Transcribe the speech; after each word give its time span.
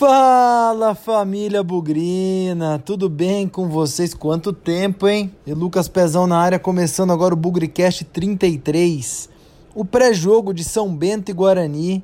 Fala 0.00 0.94
família 0.94 1.62
Bugrina, 1.62 2.78
tudo 2.78 3.06
bem 3.06 3.46
com 3.46 3.68
vocês? 3.68 4.14
Quanto 4.14 4.50
tempo, 4.50 5.06
hein? 5.06 5.30
E 5.46 5.52
Lucas 5.52 5.88
Pezão 5.88 6.26
na 6.26 6.38
área, 6.38 6.58
começando 6.58 7.12
agora 7.12 7.34
o 7.34 7.36
Bugricast 7.36 8.04
33, 8.06 9.28
o 9.74 9.84
pré-jogo 9.84 10.54
de 10.54 10.64
São 10.64 10.88
Bento 10.88 11.30
e 11.30 11.34
Guarani, 11.34 12.02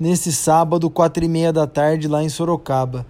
nesse 0.00 0.32
sábado, 0.32 0.90
quatro 0.90 1.24
e 1.24 1.28
meia 1.28 1.52
da 1.52 1.64
tarde, 1.64 2.08
lá 2.08 2.24
em 2.24 2.28
Sorocaba. 2.28 3.06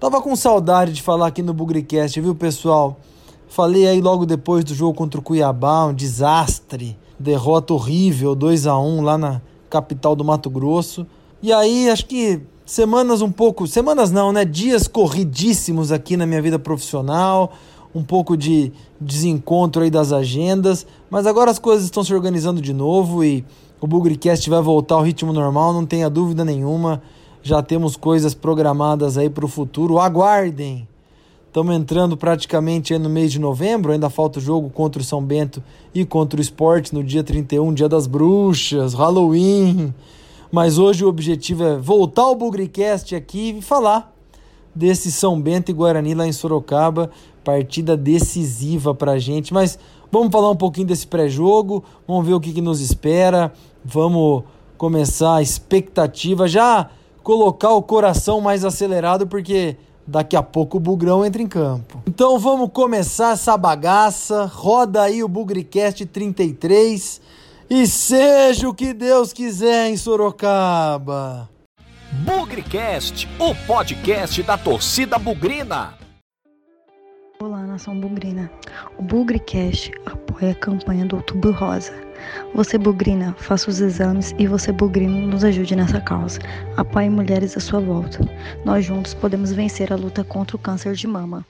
Tava 0.00 0.20
com 0.20 0.34
saudade 0.34 0.92
de 0.92 1.00
falar 1.00 1.28
aqui 1.28 1.40
no 1.40 1.54
Bugricast, 1.54 2.20
viu 2.20 2.34
pessoal? 2.34 2.98
Falei 3.46 3.86
aí 3.86 4.00
logo 4.00 4.26
depois 4.26 4.64
do 4.64 4.74
jogo 4.74 4.94
contra 4.94 5.20
o 5.20 5.22
Cuiabá, 5.22 5.86
um 5.86 5.94
desastre, 5.94 6.98
derrota 7.16 7.72
horrível, 7.72 8.34
2 8.34 8.66
a 8.66 8.76
1 8.76 9.00
lá 9.00 9.16
na 9.16 9.40
capital 9.70 10.16
do 10.16 10.24
Mato 10.24 10.50
Grosso. 10.50 11.06
E 11.40 11.52
aí, 11.52 11.88
acho 11.88 12.06
que 12.06 12.42
semanas 12.70 13.20
um 13.20 13.32
pouco, 13.32 13.66
semanas 13.66 14.12
não, 14.12 14.30
né? 14.30 14.44
Dias 14.44 14.86
corridíssimos 14.86 15.90
aqui 15.90 16.16
na 16.16 16.24
minha 16.24 16.40
vida 16.40 16.56
profissional, 16.56 17.52
um 17.92 18.04
pouco 18.04 18.36
de 18.36 18.72
desencontro 19.00 19.82
aí 19.82 19.90
das 19.90 20.12
agendas, 20.12 20.86
mas 21.10 21.26
agora 21.26 21.50
as 21.50 21.58
coisas 21.58 21.84
estão 21.84 22.04
se 22.04 22.14
organizando 22.14 22.60
de 22.60 22.72
novo 22.72 23.24
e 23.24 23.44
o 23.80 23.88
Bugricast 23.88 24.48
vai 24.48 24.62
voltar 24.62 24.94
ao 24.94 25.02
ritmo 25.02 25.32
normal, 25.32 25.72
não 25.72 25.84
tenha 25.84 26.08
dúvida 26.08 26.44
nenhuma. 26.44 27.02
Já 27.42 27.60
temos 27.60 27.96
coisas 27.96 28.34
programadas 28.34 29.18
aí 29.18 29.28
para 29.28 29.44
o 29.44 29.48
futuro. 29.48 29.98
Aguardem! 29.98 30.86
Estamos 31.48 31.74
entrando 31.74 32.16
praticamente 32.16 32.96
no 32.96 33.10
mês 33.10 33.32
de 33.32 33.40
novembro, 33.40 33.90
ainda 33.90 34.08
falta 34.08 34.38
o 34.38 34.42
jogo 34.42 34.70
contra 34.70 35.02
o 35.02 35.04
São 35.04 35.20
Bento 35.20 35.60
e 35.92 36.04
contra 36.04 36.38
o 36.38 36.40
Esporte 36.40 36.94
no 36.94 37.02
dia 37.02 37.24
31, 37.24 37.74
dia 37.74 37.88
das 37.88 38.06
bruxas, 38.06 38.94
Halloween. 38.94 39.92
Mas 40.50 40.78
hoje 40.78 41.04
o 41.04 41.08
objetivo 41.08 41.62
é 41.62 41.76
voltar 41.76 42.22
ao 42.22 42.34
Bugricast 42.34 43.14
aqui 43.14 43.56
e 43.58 43.62
falar 43.62 44.12
desse 44.74 45.12
São 45.12 45.40
Bento 45.40 45.70
e 45.70 45.74
Guarani 45.74 46.14
lá 46.14 46.26
em 46.26 46.32
Sorocaba, 46.32 47.10
partida 47.44 47.96
decisiva 47.96 48.94
pra 48.94 49.18
gente. 49.18 49.54
Mas 49.54 49.78
vamos 50.10 50.32
falar 50.32 50.50
um 50.50 50.56
pouquinho 50.56 50.88
desse 50.88 51.06
pré-jogo, 51.06 51.84
vamos 52.06 52.26
ver 52.26 52.34
o 52.34 52.40
que, 52.40 52.52
que 52.52 52.60
nos 52.60 52.80
espera, 52.80 53.52
vamos 53.84 54.42
começar 54.76 55.36
a 55.36 55.42
expectativa, 55.42 56.48
já 56.48 56.90
colocar 57.22 57.70
o 57.70 57.82
coração 57.82 58.40
mais 58.40 58.64
acelerado, 58.64 59.26
porque 59.26 59.76
daqui 60.04 60.34
a 60.34 60.42
pouco 60.42 60.78
o 60.78 60.80
Bugrão 60.80 61.24
entra 61.24 61.40
em 61.40 61.46
campo. 61.46 62.02
Então 62.08 62.38
vamos 62.40 62.70
começar 62.72 63.34
essa 63.34 63.56
bagaça, 63.56 64.46
roda 64.46 65.02
aí 65.02 65.22
o 65.22 65.28
Bugricast 65.28 66.04
33 66.06 67.20
e 67.70 67.86
seja 67.86 68.68
o 68.68 68.74
que 68.74 68.92
Deus 68.92 69.32
quiser 69.32 69.88
em 69.88 69.96
Sorocaba. 69.96 71.48
Bugrecast, 72.24 73.28
o 73.38 73.54
podcast 73.64 74.42
da 74.42 74.58
torcida 74.58 75.16
bugrina. 75.16 75.94
Olá, 77.40 77.62
nação 77.62 77.98
bugrina. 77.98 78.50
O 78.98 79.02
Bugrecast 79.02 79.92
apoia 80.04 80.50
a 80.50 80.54
campanha 80.54 81.06
do 81.06 81.16
Outubro 81.16 81.52
Rosa. 81.52 81.94
Você 82.54 82.76
bugrina, 82.76 83.36
faça 83.38 83.70
os 83.70 83.80
exames 83.80 84.34
e 84.36 84.48
você 84.48 84.72
bugrino 84.72 85.28
nos 85.28 85.44
ajude 85.44 85.76
nessa 85.76 86.00
causa. 86.00 86.40
Apoie 86.76 87.08
mulheres 87.08 87.56
à 87.56 87.60
sua 87.60 87.80
volta. 87.80 88.18
Nós 88.64 88.84
juntos 88.84 89.14
podemos 89.14 89.52
vencer 89.52 89.92
a 89.92 89.96
luta 89.96 90.24
contra 90.24 90.56
o 90.56 90.58
câncer 90.58 90.94
de 90.94 91.06
mama. 91.06 91.46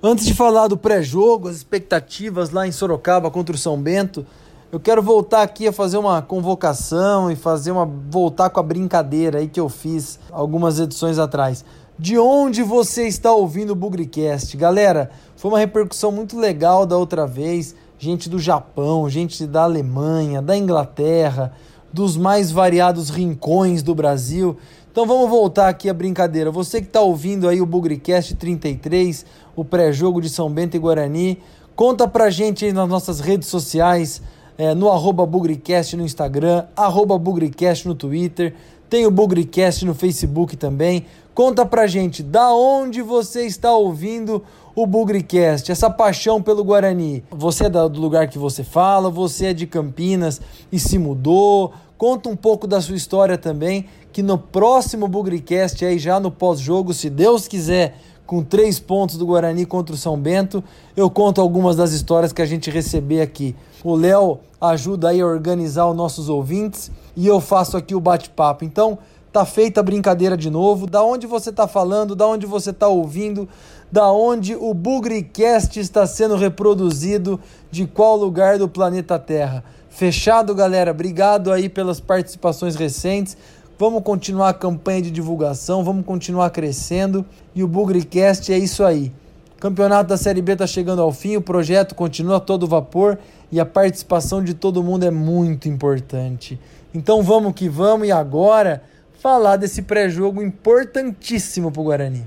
Antes 0.00 0.24
de 0.24 0.32
falar 0.32 0.68
do 0.68 0.78
pré-jogo, 0.78 1.48
as 1.48 1.56
expectativas 1.56 2.50
lá 2.50 2.66
em 2.66 2.72
Sorocaba 2.72 3.32
contra 3.32 3.56
o 3.56 3.58
São 3.58 3.76
Bento, 3.76 4.24
eu 4.70 4.78
quero 4.78 5.02
voltar 5.02 5.42
aqui 5.42 5.66
a 5.66 5.72
fazer 5.72 5.96
uma 5.96 6.20
convocação 6.20 7.30
e 7.30 7.36
fazer 7.36 7.70
uma 7.70 7.86
voltar 7.86 8.50
com 8.50 8.60
a 8.60 8.62
brincadeira 8.62 9.38
aí 9.38 9.48
que 9.48 9.58
eu 9.58 9.68
fiz 9.68 10.18
algumas 10.30 10.78
edições 10.78 11.18
atrás. 11.18 11.64
De 11.98 12.18
onde 12.18 12.62
você 12.62 13.08
está 13.08 13.32
ouvindo 13.32 13.70
o 13.70 13.74
Bugricast? 13.74 14.54
Galera, 14.58 15.10
foi 15.36 15.50
uma 15.50 15.58
repercussão 15.58 16.12
muito 16.12 16.38
legal 16.38 16.84
da 16.84 16.98
outra 16.98 17.26
vez. 17.26 17.74
Gente 17.98 18.28
do 18.28 18.38
Japão, 18.38 19.08
gente 19.08 19.46
da 19.46 19.62
Alemanha, 19.62 20.42
da 20.42 20.54
Inglaterra, 20.54 21.52
dos 21.90 22.18
mais 22.18 22.50
variados 22.52 23.08
rincões 23.08 23.82
do 23.82 23.94
Brasil. 23.94 24.54
Então 24.92 25.06
vamos 25.06 25.30
voltar 25.30 25.68
aqui 25.68 25.88
a 25.88 25.94
brincadeira. 25.94 26.50
Você 26.50 26.82
que 26.82 26.88
está 26.88 27.00
ouvindo 27.00 27.48
aí 27.48 27.60
o 27.62 27.66
Bugricast 27.66 28.34
33, 28.34 29.24
o 29.56 29.64
pré-jogo 29.64 30.20
de 30.20 30.28
São 30.28 30.50
Bento 30.50 30.76
e 30.76 30.78
Guarani, 30.78 31.38
conta 31.74 32.06
pra 32.06 32.28
gente 32.28 32.66
aí 32.66 32.72
nas 32.72 32.88
nossas 32.88 33.18
redes 33.18 33.48
sociais 33.48 34.20
é, 34.58 34.74
no 34.74 34.90
arroba 34.90 35.24
Bugricast 35.24 35.96
no 35.96 36.04
Instagram, 36.04 36.64
arroba 36.76 37.16
Bugricast 37.16 37.86
no 37.86 37.94
Twitter, 37.94 38.54
tem 38.90 39.06
o 39.06 39.10
Bugricast 39.10 39.84
no 39.84 39.94
Facebook 39.94 40.56
também. 40.56 41.06
Conta 41.32 41.64
pra 41.64 41.86
gente 41.86 42.20
da 42.20 42.52
onde 42.52 43.00
você 43.00 43.46
está 43.46 43.72
ouvindo 43.72 44.42
o 44.74 44.84
Bugricast, 44.86 45.70
essa 45.70 45.88
paixão 45.88 46.42
pelo 46.42 46.64
Guarani. 46.64 47.22
Você 47.30 47.66
é 47.66 47.70
do 47.70 48.00
lugar 48.00 48.28
que 48.28 48.38
você 48.38 48.64
fala, 48.64 49.08
você 49.08 49.46
é 49.46 49.52
de 49.52 49.66
Campinas 49.66 50.40
e 50.72 50.78
se 50.80 50.98
mudou. 50.98 51.72
Conta 51.96 52.28
um 52.28 52.36
pouco 52.36 52.66
da 52.66 52.80
sua 52.80 52.96
história 52.96 53.38
também, 53.38 53.86
que 54.12 54.22
no 54.22 54.38
próximo 54.38 55.06
Bugricast, 55.06 55.84
aí 55.84 55.98
já 55.98 56.18
no 56.18 56.30
pós-jogo, 56.30 56.92
se 56.92 57.08
Deus 57.08 57.46
quiser, 57.46 57.96
com 58.28 58.42
três 58.42 58.78
pontos 58.78 59.16
do 59.16 59.24
Guarani 59.24 59.64
contra 59.64 59.94
o 59.94 59.98
São 59.98 60.14
Bento. 60.14 60.62
Eu 60.94 61.08
conto 61.08 61.40
algumas 61.40 61.76
das 61.76 61.92
histórias 61.92 62.30
que 62.30 62.42
a 62.42 62.46
gente 62.46 62.70
receber 62.70 63.22
aqui. 63.22 63.56
O 63.82 63.94
Léo 63.96 64.40
ajuda 64.60 65.08
aí 65.08 65.20
a 65.22 65.26
organizar 65.26 65.88
os 65.88 65.96
nossos 65.96 66.28
ouvintes 66.28 66.90
e 67.16 67.26
eu 67.26 67.40
faço 67.40 67.74
aqui 67.74 67.94
o 67.94 68.00
bate-papo. 68.00 68.66
Então, 68.66 68.98
tá 69.32 69.46
feita 69.46 69.80
a 69.80 69.82
brincadeira 69.82 70.36
de 70.36 70.50
novo. 70.50 70.86
Da 70.86 71.02
onde 71.02 71.26
você 71.26 71.50
tá 71.50 71.66
falando, 71.66 72.14
da 72.14 72.26
onde 72.26 72.44
você 72.44 72.70
tá 72.70 72.86
ouvindo, 72.86 73.48
da 73.90 74.12
onde 74.12 74.54
o 74.54 74.74
Bugricast 74.74 75.80
está 75.80 76.06
sendo 76.06 76.36
reproduzido, 76.36 77.40
de 77.70 77.86
qual 77.86 78.14
lugar 78.14 78.58
do 78.58 78.68
planeta 78.68 79.18
Terra. 79.18 79.64
Fechado, 79.88 80.54
galera. 80.54 80.90
Obrigado 80.90 81.50
aí 81.50 81.66
pelas 81.66 81.98
participações 81.98 82.76
recentes. 82.76 83.38
Vamos 83.78 84.02
continuar 84.02 84.48
a 84.48 84.54
campanha 84.54 85.00
de 85.02 85.08
divulgação, 85.08 85.84
vamos 85.84 86.04
continuar 86.04 86.50
crescendo 86.50 87.24
e 87.54 87.62
o 87.62 87.68
Bugricast 87.68 88.52
é 88.52 88.58
isso 88.58 88.82
aí. 88.82 89.12
O 89.56 89.60
campeonato 89.60 90.08
da 90.08 90.16
Série 90.16 90.42
B 90.42 90.54
está 90.54 90.66
chegando 90.66 91.00
ao 91.00 91.12
fim, 91.12 91.36
o 91.36 91.40
projeto 91.40 91.94
continua 91.94 92.38
a 92.38 92.40
todo 92.40 92.66
vapor 92.66 93.16
e 93.52 93.60
a 93.60 93.64
participação 93.64 94.42
de 94.42 94.52
todo 94.52 94.82
mundo 94.82 95.04
é 95.04 95.12
muito 95.12 95.68
importante. 95.68 96.58
Então 96.92 97.22
vamos 97.22 97.52
que 97.54 97.68
vamos 97.68 98.08
e 98.08 98.10
agora 98.10 98.82
falar 99.20 99.54
desse 99.54 99.82
pré-jogo 99.82 100.42
importantíssimo 100.42 101.70
para 101.70 101.80
o 101.80 101.84
Guarani. 101.84 102.26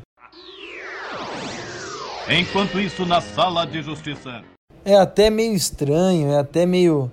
Enquanto 2.30 2.80
isso, 2.80 3.06
na 3.06 3.20
sala 3.20 3.66
de 3.66 3.82
justiça. 3.82 4.42
É 4.86 4.96
até 4.96 5.30
meio 5.30 5.54
estranho, 5.54 6.32
é 6.32 6.40
até 6.40 6.66
meio, 6.66 7.12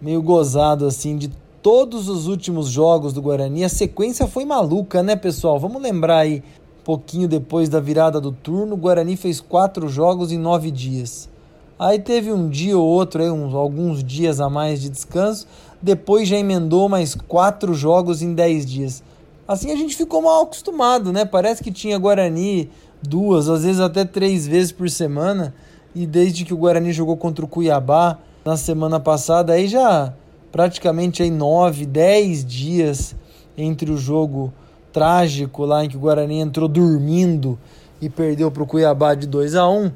meio 0.00 0.22
gozado 0.22 0.86
assim 0.86 1.16
de 1.16 1.41
todos 1.62 2.08
os 2.08 2.26
últimos 2.26 2.68
jogos 2.68 3.12
do 3.12 3.22
Guarani. 3.22 3.64
A 3.64 3.68
sequência 3.68 4.26
foi 4.26 4.44
maluca, 4.44 5.02
né, 5.02 5.14
pessoal? 5.14 5.58
Vamos 5.58 5.80
lembrar 5.80 6.18
aí, 6.18 6.42
pouquinho 6.84 7.28
depois 7.28 7.68
da 7.68 7.78
virada 7.78 8.20
do 8.20 8.32
turno, 8.32 8.74
o 8.74 8.76
Guarani 8.78 9.16
fez 9.16 9.40
quatro 9.40 9.88
jogos 9.88 10.32
em 10.32 10.38
nove 10.38 10.70
dias. 10.70 11.30
Aí 11.78 11.98
teve 11.98 12.32
um 12.32 12.48
dia 12.48 12.76
ou 12.76 12.86
outro, 12.86 13.22
aí, 13.22 13.30
uns, 13.30 13.54
alguns 13.54 14.04
dias 14.04 14.40
a 14.40 14.50
mais 14.50 14.80
de 14.80 14.88
descanso. 14.88 15.46
Depois 15.80 16.28
já 16.28 16.36
emendou 16.36 16.88
mais 16.88 17.14
quatro 17.14 17.74
jogos 17.74 18.22
em 18.22 18.34
dez 18.34 18.66
dias. 18.66 19.02
Assim 19.46 19.70
a 19.70 19.76
gente 19.76 19.96
ficou 19.96 20.22
mal 20.22 20.42
acostumado, 20.42 21.12
né? 21.12 21.24
Parece 21.24 21.62
que 21.62 21.72
tinha 21.72 21.98
Guarani 21.98 22.70
duas, 23.02 23.48
às 23.48 23.64
vezes 23.64 23.80
até 23.80 24.04
três 24.04 24.46
vezes 24.46 24.70
por 24.70 24.88
semana. 24.88 25.54
E 25.94 26.06
desde 26.06 26.44
que 26.44 26.54
o 26.54 26.56
Guarani 26.56 26.92
jogou 26.92 27.16
contra 27.16 27.44
o 27.44 27.48
Cuiabá 27.48 28.18
na 28.44 28.56
semana 28.56 29.00
passada, 29.00 29.52
aí 29.52 29.66
já 29.66 30.14
praticamente 30.52 31.22
aí 31.22 31.30
nove, 31.30 31.86
dez 31.86 32.44
dias 32.44 33.16
entre 33.56 33.90
o 33.90 33.96
jogo 33.96 34.52
trágico 34.92 35.64
lá 35.64 35.84
em 35.84 35.88
que 35.88 35.96
o 35.96 36.00
Guarani 36.00 36.38
entrou 36.38 36.68
dormindo 36.68 37.58
e 38.00 38.10
perdeu 38.10 38.50
para 38.50 38.62
o 38.62 38.66
Cuiabá 38.66 39.14
de 39.14 39.26
2 39.26 39.54
a 39.54 39.66
1 39.66 39.90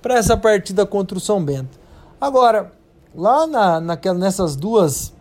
para 0.00 0.14
essa 0.16 0.36
partida 0.36 0.86
contra 0.86 1.18
o 1.18 1.20
São 1.20 1.44
Bento. 1.44 1.78
Agora, 2.20 2.70
lá 3.14 3.46
na, 3.46 3.80
naquela, 3.80 4.18
nessas 4.18 4.54
duas 4.54 5.12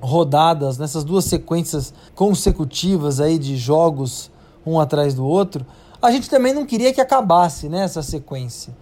rodadas, 0.00 0.78
nessas 0.78 1.04
duas 1.04 1.26
sequências 1.26 1.94
consecutivas 2.14 3.20
aí 3.20 3.38
de 3.38 3.56
jogos 3.56 4.30
um 4.66 4.80
atrás 4.80 5.14
do 5.14 5.24
outro, 5.24 5.64
a 6.02 6.10
gente 6.10 6.28
também 6.28 6.52
não 6.52 6.66
queria 6.66 6.92
que 6.92 7.00
acabasse 7.00 7.68
né, 7.68 7.84
essa 7.84 8.02
sequência. 8.02 8.74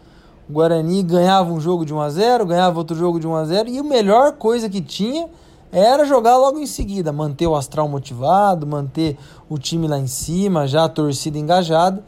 O 0.48 0.52
Guarani 0.54 1.02
ganhava 1.02 1.52
um 1.52 1.60
jogo 1.60 1.84
de 1.84 1.92
1 1.92 2.00
a 2.00 2.10
0 2.10 2.46
ganhava 2.46 2.78
outro 2.78 2.96
jogo 2.96 3.20
de 3.20 3.26
1 3.26 3.34
a 3.34 3.44
0 3.44 3.68
e 3.68 3.78
a 3.78 3.82
melhor 3.82 4.32
coisa 4.32 4.68
que 4.68 4.80
tinha 4.80 5.28
era 5.70 6.04
jogar 6.06 6.38
logo 6.38 6.58
em 6.58 6.66
seguida, 6.66 7.12
manter 7.12 7.46
o 7.46 7.54
astral 7.54 7.86
motivado, 7.88 8.66
manter 8.66 9.18
o 9.48 9.58
time 9.58 9.86
lá 9.86 9.98
em 9.98 10.06
cima, 10.06 10.66
já 10.66 10.84
a 10.84 10.88
torcida 10.88 11.38
engajada. 11.38 12.02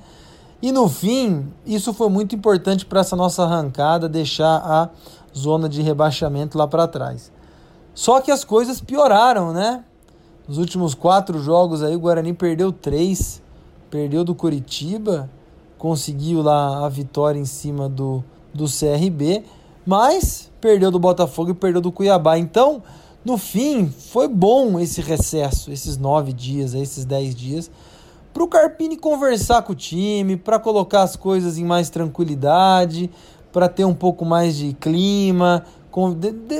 E 0.63 0.73
no 0.73 0.89
fim, 0.89 1.47
isso 1.67 1.93
foi 1.93 2.09
muito 2.09 2.35
importante 2.35 2.87
para 2.87 3.01
essa 3.01 3.15
nossa 3.15 3.45
arrancada, 3.45 4.09
deixar 4.09 4.57
a 4.57 4.89
zona 5.37 5.69
de 5.69 5.83
rebaixamento 5.83 6.57
lá 6.57 6.67
para 6.67 6.89
trás. 6.89 7.31
Só 7.95 8.21
que 8.21 8.31
as 8.31 8.45
coisas 8.45 8.81
pioraram, 8.81 9.53
né? 9.53 9.85
Nos 10.49 10.59
últimos 10.59 10.95
quatro 10.95 11.39
jogos 11.43 11.83
aí, 11.83 11.95
o 11.95 12.01
Guarani 12.01 12.33
perdeu 12.33 12.73
três. 12.73 13.43
Perdeu 13.91 14.25
do 14.25 14.35
Curitiba, 14.35 15.29
conseguiu 15.81 16.43
lá 16.43 16.85
a 16.85 16.89
vitória 16.91 17.39
em 17.39 17.47
cima 17.47 17.89
do, 17.89 18.23
do 18.53 18.67
CRB, 18.67 19.43
mas 19.87 20.53
perdeu 20.61 20.91
do 20.91 20.99
Botafogo 20.99 21.53
e 21.53 21.55
perdeu 21.55 21.81
do 21.81 21.91
Cuiabá. 21.91 22.37
Então, 22.37 22.83
no 23.25 23.39
fim, 23.39 23.89
foi 23.89 24.29
bom 24.29 24.79
esse 24.79 25.01
recesso, 25.01 25.73
esses 25.73 25.97
nove 25.97 26.35
dias, 26.35 26.75
esses 26.75 27.07
dez 27.07 27.35
dias, 27.35 27.71
para 28.31 28.45
o 28.45 28.47
Carpini 28.47 28.99
conversar 28.99 29.63
com 29.63 29.73
o 29.73 29.75
time, 29.75 30.37
para 30.37 30.59
colocar 30.59 31.01
as 31.03 31.17
coisas 31.17 31.57
em 31.57 31.65
mais 31.65 31.89
tranquilidade, 31.89 33.11
para 33.51 33.67
ter 33.67 33.87
um 33.87 33.95
pouco 33.95 34.23
mais 34.23 34.57
de 34.57 34.75
clima, 34.75 35.65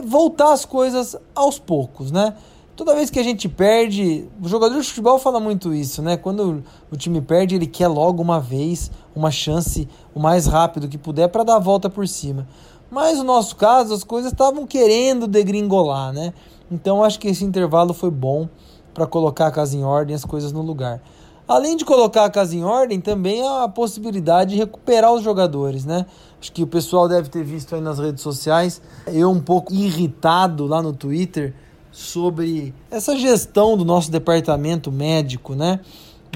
voltar 0.07 0.55
as 0.55 0.65
coisas 0.65 1.15
aos 1.35 1.59
poucos, 1.59 2.11
né? 2.11 2.35
Toda 2.81 2.95
vez 2.95 3.11
que 3.11 3.21
a 3.21 3.23
gente 3.23 3.47
perde, 3.47 4.27
o 4.43 4.49
jogador 4.49 4.81
de 4.81 4.89
futebol 4.89 5.19
fala 5.19 5.39
muito 5.39 5.75
isso, 5.75 6.01
né? 6.01 6.17
Quando 6.17 6.65
o 6.91 6.97
time 6.97 7.21
perde, 7.21 7.55
ele 7.55 7.67
quer 7.67 7.89
logo 7.89 8.23
uma 8.23 8.41
vez, 8.41 8.91
uma 9.15 9.31
chance 9.31 9.87
o 10.15 10.19
mais 10.19 10.47
rápido 10.47 10.89
que 10.89 10.97
puder 10.97 11.29
para 11.29 11.45
dar 11.45 11.57
a 11.57 11.59
volta 11.59 11.91
por 11.91 12.09
cima. 12.09 12.49
Mas 12.91 13.19
no 13.19 13.25
nosso 13.25 13.55
caso, 13.55 13.93
as 13.93 14.03
coisas 14.03 14.33
estavam 14.33 14.67
querendo 14.67 15.27
degringolar, 15.27 16.11
né? 16.15 16.33
Então 16.73 17.05
acho 17.05 17.21
que 17.21 17.29
esse 17.29 17.45
intervalo 17.45 17.93
foi 17.93 18.11
bom 18.11 18.49
para 18.95 19.07
colocar 19.07 19.49
a 19.49 19.51
casa 19.51 19.77
em 19.77 19.85
ordem, 19.85 20.17
as 20.17 20.25
coisas 20.25 20.51
no 20.51 20.63
lugar. 20.63 21.03
Além 21.47 21.77
de 21.77 21.85
colocar 21.85 22.25
a 22.25 22.31
casa 22.31 22.57
em 22.57 22.65
ordem, 22.65 22.99
também 22.99 23.47
a 23.47 23.69
possibilidade 23.69 24.53
de 24.53 24.57
recuperar 24.57 25.13
os 25.13 25.23
jogadores, 25.23 25.85
né? 25.85 26.07
Acho 26.41 26.51
que 26.51 26.63
o 26.63 26.67
pessoal 26.67 27.07
deve 27.07 27.29
ter 27.29 27.45
visto 27.45 27.75
aí 27.75 27.83
nas 27.83 27.99
redes 27.99 28.23
sociais, 28.23 28.81
eu 29.07 29.31
um 29.31 29.41
pouco 29.41 29.71
irritado 29.75 30.67
lá 30.67 30.81
no 30.81 30.95
Twitter 30.95 31.55
sobre 31.91 32.73
essa 32.91 33.17
gestão 33.17 33.77
do 33.77 33.85
nosso 33.85 34.11
departamento 34.11 34.93
médico, 34.93 35.55
né? 35.55 35.81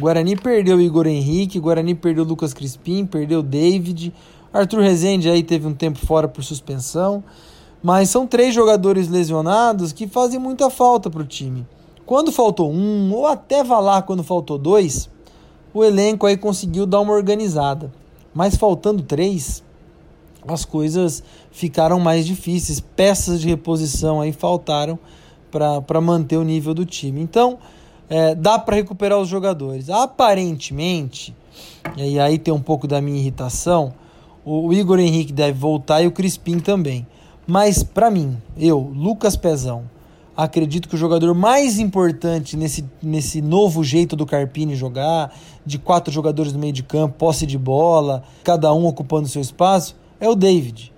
Guarani 0.00 0.36
perdeu 0.36 0.80
Igor 0.80 1.06
Henrique, 1.06 1.60
Guarani 1.60 1.94
perdeu 1.94 2.24
Lucas 2.24 2.52
Crispim, 2.52 3.06
perdeu 3.06 3.42
David, 3.42 4.12
Arthur 4.52 4.80
Rezende 4.80 5.28
aí 5.28 5.42
teve 5.42 5.66
um 5.66 5.74
tempo 5.74 5.98
fora 6.04 6.26
por 6.26 6.42
suspensão, 6.42 7.22
mas 7.82 8.10
são 8.10 8.26
três 8.26 8.54
jogadores 8.54 9.08
lesionados 9.08 9.92
que 9.92 10.08
fazem 10.08 10.40
muita 10.40 10.68
falta 10.70 11.08
para 11.08 11.22
o 11.22 11.26
time. 11.26 11.66
Quando 12.04 12.32
faltou 12.32 12.72
um, 12.72 13.12
ou 13.12 13.26
até 13.26 13.62
valar 13.62 14.02
quando 14.02 14.22
faltou 14.24 14.58
dois, 14.58 15.08
o 15.72 15.84
elenco 15.84 16.26
aí 16.26 16.36
conseguiu 16.36 16.86
dar 16.86 17.00
uma 17.00 17.12
organizada. 17.12 17.92
Mas 18.34 18.56
faltando 18.56 19.02
três, 19.02 19.62
as 20.46 20.64
coisas 20.64 21.22
ficaram 21.50 21.98
mais 22.00 22.26
difíceis, 22.26 22.80
peças 22.80 23.40
de 23.40 23.48
reposição 23.48 24.20
aí 24.20 24.32
faltaram 24.32 24.98
para 25.86 26.00
manter 26.00 26.36
o 26.36 26.44
nível 26.44 26.74
do 26.74 26.84
time. 26.84 27.20
Então, 27.20 27.58
é, 28.08 28.34
dá 28.34 28.58
para 28.58 28.76
recuperar 28.76 29.18
os 29.18 29.28
jogadores. 29.28 29.88
Aparentemente, 29.88 31.34
e 31.96 32.18
aí 32.18 32.38
tem 32.38 32.52
um 32.52 32.60
pouco 32.60 32.86
da 32.86 33.00
minha 33.00 33.18
irritação, 33.18 33.92
o 34.44 34.72
Igor 34.72 34.98
Henrique 34.98 35.32
deve 35.32 35.58
voltar 35.58 36.02
e 36.02 36.06
o 36.06 36.12
Crispim 36.12 36.58
também. 36.58 37.06
Mas 37.46 37.82
para 37.82 38.10
mim, 38.10 38.36
eu, 38.56 38.78
Lucas 38.78 39.36
Pezão, 39.36 39.84
acredito 40.36 40.88
que 40.88 40.94
o 40.94 40.98
jogador 40.98 41.32
mais 41.34 41.78
importante 41.78 42.56
nesse, 42.56 42.84
nesse 43.02 43.40
novo 43.40 43.84
jeito 43.84 44.16
do 44.16 44.26
Carpini 44.26 44.74
jogar, 44.74 45.32
de 45.64 45.78
quatro 45.78 46.12
jogadores 46.12 46.52
no 46.52 46.58
meio 46.58 46.72
de 46.72 46.82
campo, 46.82 47.16
posse 47.16 47.46
de 47.46 47.56
bola, 47.56 48.22
cada 48.42 48.72
um 48.74 48.86
ocupando 48.86 49.28
seu 49.28 49.40
espaço, 49.40 49.96
é 50.20 50.28
o 50.28 50.34
David. 50.34 50.92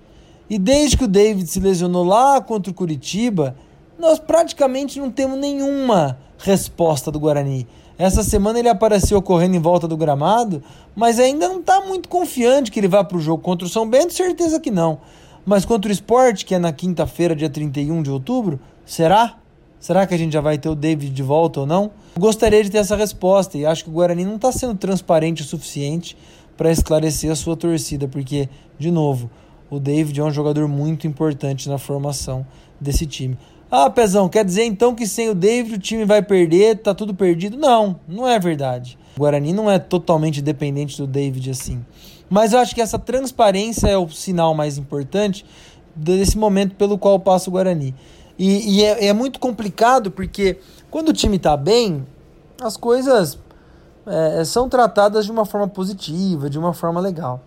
E 0.49 0.57
desde 0.57 0.97
que 0.97 1.03
o 1.03 1.07
David 1.07 1.47
se 1.49 1.59
lesionou 1.59 2.03
lá 2.03 2.39
contra 2.41 2.71
o 2.71 2.75
Curitiba, 2.75 3.55
nós 3.97 4.19
praticamente 4.19 4.99
não 4.99 5.09
temos 5.11 5.37
nenhuma 5.37 6.17
resposta 6.37 7.11
do 7.11 7.19
Guarani. 7.19 7.67
Essa 7.97 8.23
semana 8.23 8.59
ele 8.59 8.69
apareceu 8.69 9.21
correndo 9.21 9.55
em 9.55 9.59
volta 9.59 9.87
do 9.87 9.97
gramado, 9.97 10.61
mas 10.95 11.19
ainda 11.19 11.47
não 11.47 11.59
está 11.59 11.81
muito 11.81 12.07
confiante 12.07 12.71
que 12.71 12.79
ele 12.79 12.87
vá 12.87 13.03
para 13.03 13.17
o 13.17 13.21
jogo 13.21 13.41
contra 13.41 13.65
o 13.65 13.69
São 13.69 13.89
Bento, 13.89 14.13
certeza 14.13 14.59
que 14.59 14.69
não. 14.69 14.99
Mas 15.45 15.65
contra 15.65 15.89
o 15.89 15.91
esporte, 15.93 16.45
que 16.45 16.53
é 16.53 16.59
na 16.59 16.71
quinta-feira, 16.71 17.35
dia 17.35 17.49
31 17.49 18.03
de 18.03 18.11
outubro, 18.11 18.59
será? 18.85 19.37
Será 19.79 20.05
que 20.05 20.13
a 20.13 20.17
gente 20.17 20.33
já 20.33 20.41
vai 20.41 20.57
ter 20.57 20.69
o 20.69 20.75
David 20.75 21.11
de 21.11 21.23
volta 21.23 21.61
ou 21.61 21.65
não? 21.65 21.91
gostaria 22.17 22.63
de 22.63 22.69
ter 22.69 22.79
essa 22.79 22.95
resposta 22.95 23.57
e 23.57 23.65
acho 23.65 23.83
que 23.83 23.89
o 23.89 23.93
Guarani 23.93 24.25
não 24.25 24.35
está 24.35 24.51
sendo 24.51 24.75
transparente 24.75 25.43
o 25.43 25.45
suficiente 25.45 26.17
para 26.55 26.71
esclarecer 26.71 27.31
a 27.31 27.35
sua 27.35 27.55
torcida, 27.55 28.07
porque, 28.07 28.49
de 28.79 28.89
novo, 28.89 29.29
o 29.69 29.79
David 29.79 30.19
é 30.19 30.23
um 30.23 30.31
jogador 30.31 30.67
muito 30.67 31.05
importante 31.05 31.69
na 31.69 31.77
formação 31.77 32.45
desse 32.81 33.05
time. 33.05 33.37
Ah, 33.69 33.89
Pezão, 33.89 34.29
quer 34.29 34.45
dizer 34.45 34.63
então 34.63 34.95
que 34.95 35.05
sem 35.05 35.29
o 35.29 35.35
David 35.35 35.75
o 35.75 35.79
time 35.79 36.05
vai 36.05 36.21
perder, 36.21 36.77
tá 36.77 36.93
tudo 36.93 37.13
perdido? 37.13 37.57
Não, 37.57 37.99
não 38.07 38.25
é 38.25 38.39
verdade. 38.39 38.97
O 39.17 39.19
Guarani 39.19 39.51
não 39.51 39.69
é 39.69 39.77
totalmente 39.77 40.41
dependente 40.41 40.97
do 40.97 41.05
David 41.05 41.49
assim. 41.49 41.85
Mas 42.29 42.53
eu 42.53 42.59
acho 42.59 42.73
que 42.73 42.81
essa 42.81 42.97
transparência 42.97 43.87
é 43.87 43.97
o 43.97 44.07
sinal 44.09 44.53
mais 44.53 44.77
importante 44.77 45.45
desse 45.93 46.37
momento 46.37 46.75
pelo 46.75 46.97
qual 46.97 47.19
passa 47.19 47.49
o 47.49 47.53
Guarani. 47.53 47.93
E, 48.39 48.77
e 48.77 48.83
é, 48.83 49.07
é, 49.07 49.13
muito 49.13 49.39
complicado 49.39 50.11
porque 50.11 50.59
quando 50.89 51.09
o 51.09 51.13
time 51.13 51.35
está 51.35 51.57
bem, 51.57 52.05
as 52.61 52.77
coisas 52.77 53.37
é, 54.05 54.45
são 54.45 54.69
tratadas 54.69 55.25
de 55.25 55.31
uma 55.31 55.45
forma 55.45 55.67
positiva, 55.67 56.49
de 56.49 56.57
uma 56.57 56.73
forma 56.73 57.01
legal. 57.01 57.41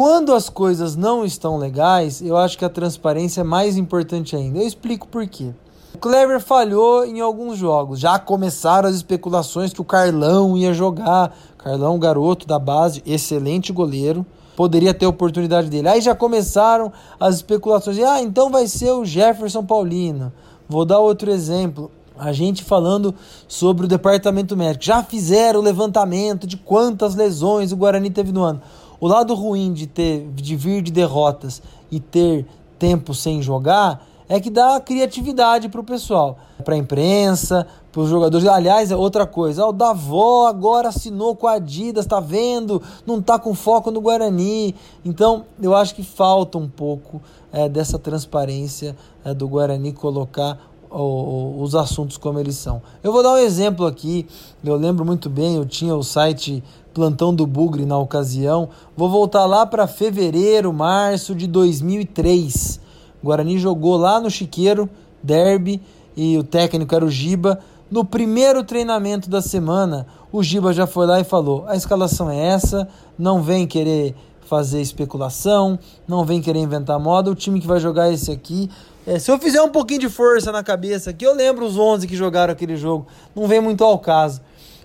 Quando 0.00 0.32
as 0.32 0.48
coisas 0.48 0.96
não 0.96 1.26
estão 1.26 1.58
legais, 1.58 2.22
eu 2.22 2.34
acho 2.34 2.56
que 2.56 2.64
a 2.64 2.70
transparência 2.70 3.42
é 3.42 3.44
mais 3.44 3.76
importante 3.76 4.34
ainda. 4.34 4.58
Eu 4.58 4.66
explico 4.66 5.06
por 5.06 5.26
quê. 5.26 5.50
O 5.94 5.98
Clever 5.98 6.40
falhou 6.40 7.04
em 7.04 7.20
alguns 7.20 7.58
jogos. 7.58 8.00
Já 8.00 8.18
começaram 8.18 8.88
as 8.88 8.94
especulações 8.94 9.74
que 9.74 9.80
o 9.82 9.84
Carlão 9.84 10.56
ia 10.56 10.72
jogar. 10.72 11.36
Carlão, 11.58 11.98
garoto 11.98 12.46
da 12.46 12.58
base, 12.58 13.02
excelente 13.04 13.74
goleiro. 13.74 14.24
Poderia 14.56 14.94
ter 14.94 15.04
oportunidade 15.04 15.68
dele. 15.68 15.88
Aí 15.88 16.00
já 16.00 16.14
começaram 16.14 16.90
as 17.20 17.34
especulações. 17.34 17.98
Ah, 17.98 18.22
então 18.22 18.48
vai 18.48 18.68
ser 18.68 18.92
o 18.92 19.04
Jefferson 19.04 19.62
Paulino. 19.62 20.32
Vou 20.66 20.86
dar 20.86 21.00
outro 21.00 21.30
exemplo. 21.30 21.90
A 22.18 22.32
gente 22.32 22.64
falando 22.64 23.14
sobre 23.46 23.84
o 23.84 23.88
departamento 23.88 24.56
médico. 24.56 24.82
Já 24.82 25.02
fizeram 25.02 25.60
o 25.60 25.62
levantamento 25.62 26.46
de 26.46 26.56
quantas 26.56 27.14
lesões 27.14 27.70
o 27.70 27.76
Guarani 27.76 28.08
teve 28.08 28.32
no 28.32 28.42
ano. 28.42 28.62
O 29.00 29.08
lado 29.08 29.34
ruim 29.34 29.72
de 29.72 29.86
ter 29.86 30.28
de 30.34 30.54
vir 30.54 30.82
de 30.82 30.92
derrotas 30.92 31.62
e 31.90 31.98
ter 31.98 32.46
tempo 32.78 33.14
sem 33.14 33.40
jogar 33.40 34.06
é 34.28 34.38
que 34.38 34.48
dá 34.48 34.78
criatividade 34.80 35.68
para 35.68 35.80
o 35.80 35.84
pessoal, 35.84 36.38
para 36.64 36.76
a 36.76 36.78
imprensa, 36.78 37.66
para 37.90 38.00
os 38.00 38.08
jogadores. 38.08 38.46
Aliás, 38.46 38.92
é 38.92 38.96
outra 38.96 39.26
coisa. 39.26 39.66
o 39.66 39.72
Davó 39.72 40.46
agora 40.46 40.88
assinou 40.88 41.34
com 41.34 41.48
a 41.48 41.54
Adidas, 41.54 42.06
tá 42.06 42.20
vendo? 42.20 42.80
Não 43.04 43.20
tá 43.20 43.40
com 43.40 43.52
foco 43.54 43.90
no 43.90 44.00
Guarani. 44.00 44.76
Então, 45.04 45.46
eu 45.60 45.74
acho 45.74 45.96
que 45.96 46.04
falta 46.04 46.58
um 46.58 46.68
pouco 46.68 47.20
é, 47.52 47.68
dessa 47.68 47.98
transparência 47.98 48.96
é, 49.24 49.34
do 49.34 49.48
Guarani 49.48 49.92
colocar 49.92 50.70
os 50.92 51.74
assuntos 51.76 52.16
como 52.16 52.40
eles 52.40 52.56
são. 52.56 52.82
Eu 53.02 53.12
vou 53.12 53.22
dar 53.22 53.34
um 53.34 53.38
exemplo 53.38 53.86
aqui. 53.86 54.26
Eu 54.64 54.76
lembro 54.76 55.04
muito 55.04 55.30
bem, 55.30 55.56
eu 55.56 55.64
tinha 55.64 55.94
o 55.94 56.02
site 56.02 56.62
plantão 56.92 57.34
do 57.34 57.46
Bugre 57.46 57.84
na 57.84 57.98
ocasião. 57.98 58.68
Vou 58.96 59.08
voltar 59.08 59.46
lá 59.46 59.64
para 59.64 59.86
fevereiro, 59.86 60.72
março 60.72 61.34
de 61.34 61.46
2003. 61.46 62.80
O 63.22 63.26
Guarani 63.26 63.58
jogou 63.58 63.96
lá 63.96 64.20
no 64.20 64.30
Chiqueiro, 64.30 64.88
derby, 65.22 65.80
e 66.16 66.36
o 66.38 66.44
técnico 66.44 66.94
era 66.94 67.04
o 67.04 67.10
Giba. 67.10 67.60
No 67.90 68.04
primeiro 68.04 68.62
treinamento 68.62 69.28
da 69.28 69.42
semana, 69.42 70.06
o 70.32 70.42
Giba 70.42 70.72
já 70.72 70.86
foi 70.86 71.06
lá 71.06 71.20
e 71.20 71.24
falou: 71.24 71.64
a 71.66 71.76
escalação 71.76 72.30
é 72.30 72.38
essa, 72.48 72.88
não 73.18 73.42
vem 73.42 73.66
querer 73.66 74.14
fazer 74.50 74.80
especulação, 74.80 75.78
não 76.08 76.24
vem 76.24 76.40
querer 76.42 76.58
inventar 76.58 76.98
moda, 76.98 77.30
o 77.30 77.36
time 77.36 77.60
que 77.60 77.66
vai 77.66 77.78
jogar 77.78 78.08
é 78.08 78.14
esse 78.14 78.32
aqui. 78.32 78.68
É, 79.06 79.18
se 79.18 79.30
eu 79.30 79.38
fizer 79.38 79.62
um 79.62 79.70
pouquinho 79.70 80.00
de 80.00 80.08
força 80.08 80.52
na 80.52 80.62
cabeça 80.62 81.10
aqui, 81.10 81.24
eu 81.24 81.34
lembro 81.34 81.64
os 81.64 81.78
11 81.78 82.06
que 82.06 82.16
jogaram 82.16 82.52
aquele 82.52 82.76
jogo, 82.76 83.06
não 83.34 83.46
vem 83.46 83.60
muito 83.60 83.84
ao 83.84 83.98
caso. 83.98 84.40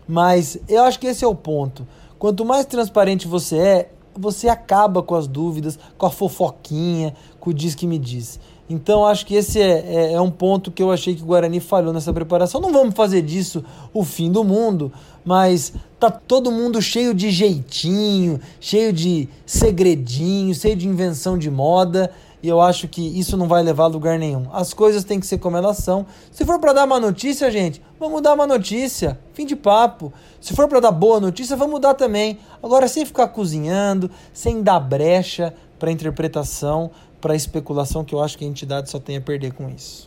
Mas 0.07 0.57
eu 0.67 0.83
acho 0.83 0.99
que 0.99 1.07
esse 1.07 1.23
é 1.23 1.27
o 1.27 1.35
ponto. 1.35 1.87
Quanto 2.17 2.45
mais 2.45 2.65
transparente 2.65 3.27
você 3.27 3.57
é, 3.57 3.91
você 4.17 4.47
acaba 4.47 5.03
com 5.03 5.15
as 5.15 5.27
dúvidas, 5.27 5.77
com 5.97 6.05
a 6.05 6.09
fofoquinha, 6.09 7.13
com 7.39 7.49
o 7.49 7.53
diz 7.53 7.75
que 7.75 7.85
me 7.85 7.99
diz. 7.99 8.39
Então 8.69 9.05
acho 9.05 9.25
que 9.25 9.35
esse 9.35 9.61
é, 9.61 9.85
é, 9.87 10.13
é, 10.13 10.21
um 10.21 10.31
ponto 10.31 10.71
que 10.71 10.81
eu 10.81 10.91
achei 10.91 11.13
que 11.13 11.21
o 11.21 11.25
Guarani 11.25 11.59
falhou 11.59 11.93
nessa 11.93 12.11
preparação. 12.11 12.59
Não 12.59 12.71
vamos 12.71 12.95
fazer 12.95 13.21
disso 13.21 13.63
o 13.93 14.03
fim 14.03 14.31
do 14.31 14.43
mundo, 14.43 14.91
mas 15.23 15.73
tá 15.99 16.09
todo 16.09 16.51
mundo 16.51 16.81
cheio 16.81 17.13
de 17.13 17.29
jeitinho, 17.29 18.39
cheio 18.59 18.91
de 18.91 19.29
segredinho, 19.45 20.55
cheio 20.55 20.75
de 20.75 20.87
invenção 20.87 21.37
de 21.37 21.51
moda 21.51 22.11
e 22.45 22.47
eu 22.47 22.61
acho 22.61 22.87
que 22.87 23.01
isso 23.01 23.35
não 23.35 23.47
vai 23.47 23.63
levar 23.63 23.85
a 23.85 23.87
lugar 23.87 24.19
nenhum. 24.19 24.45
As 24.53 24.71
coisas 24.71 25.03
têm 25.03 25.19
que 25.19 25.25
ser 25.25 25.39
como 25.39 25.57
elas 25.57 25.77
são. 25.77 26.05
Se 26.31 26.45
for 26.45 26.59
para 26.59 26.73
dar 26.73 26.85
uma 26.85 26.99
notícia, 26.99 27.49
gente, 27.49 27.81
vamos 27.99 28.21
dar 28.21 28.35
uma 28.35 28.45
notícia. 28.45 29.19
Fim 29.33 29.47
de 29.47 29.55
papo. 29.55 30.13
Se 30.39 30.53
for 30.53 30.67
para 30.67 30.79
dar 30.79 30.91
boa 30.91 31.19
notícia, 31.19 31.55
vamos 31.55 31.81
dar 31.81 31.95
também. 31.95 32.37
Agora, 32.61 32.87
sem 32.87 33.03
ficar 33.03 33.29
cozinhando, 33.29 34.11
sem 34.31 34.61
dar 34.61 34.79
brecha 34.79 35.55
para 35.79 35.91
interpretação, 35.91 36.91
para 37.19 37.35
especulação, 37.35 38.05
que 38.05 38.13
eu 38.13 38.21
acho 38.21 38.37
que 38.37 38.45
a 38.45 38.47
entidade 38.47 38.91
só 38.91 38.99
tem 38.99 39.17
a 39.17 39.21
perder 39.21 39.51
com 39.51 39.67
isso. 39.67 40.05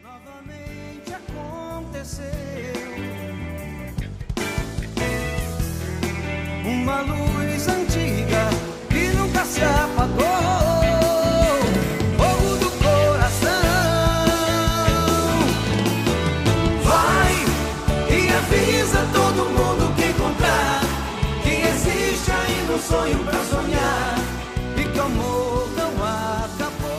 Novamente 0.00 1.12
aconteceu 1.12 2.24
uma 6.64 7.00
luz 7.00 7.66
antiga 7.66 8.50
que 8.88 9.16
nunca 9.16 9.44
se 9.44 9.64
apagou. 9.64 10.61
Sonho 22.88 23.24
pra 23.24 23.44
sonhar 23.44 24.16
e 24.76 24.92
que 24.92 24.98
amor 24.98 25.68
não 25.76 25.92
acabou. 26.04 26.90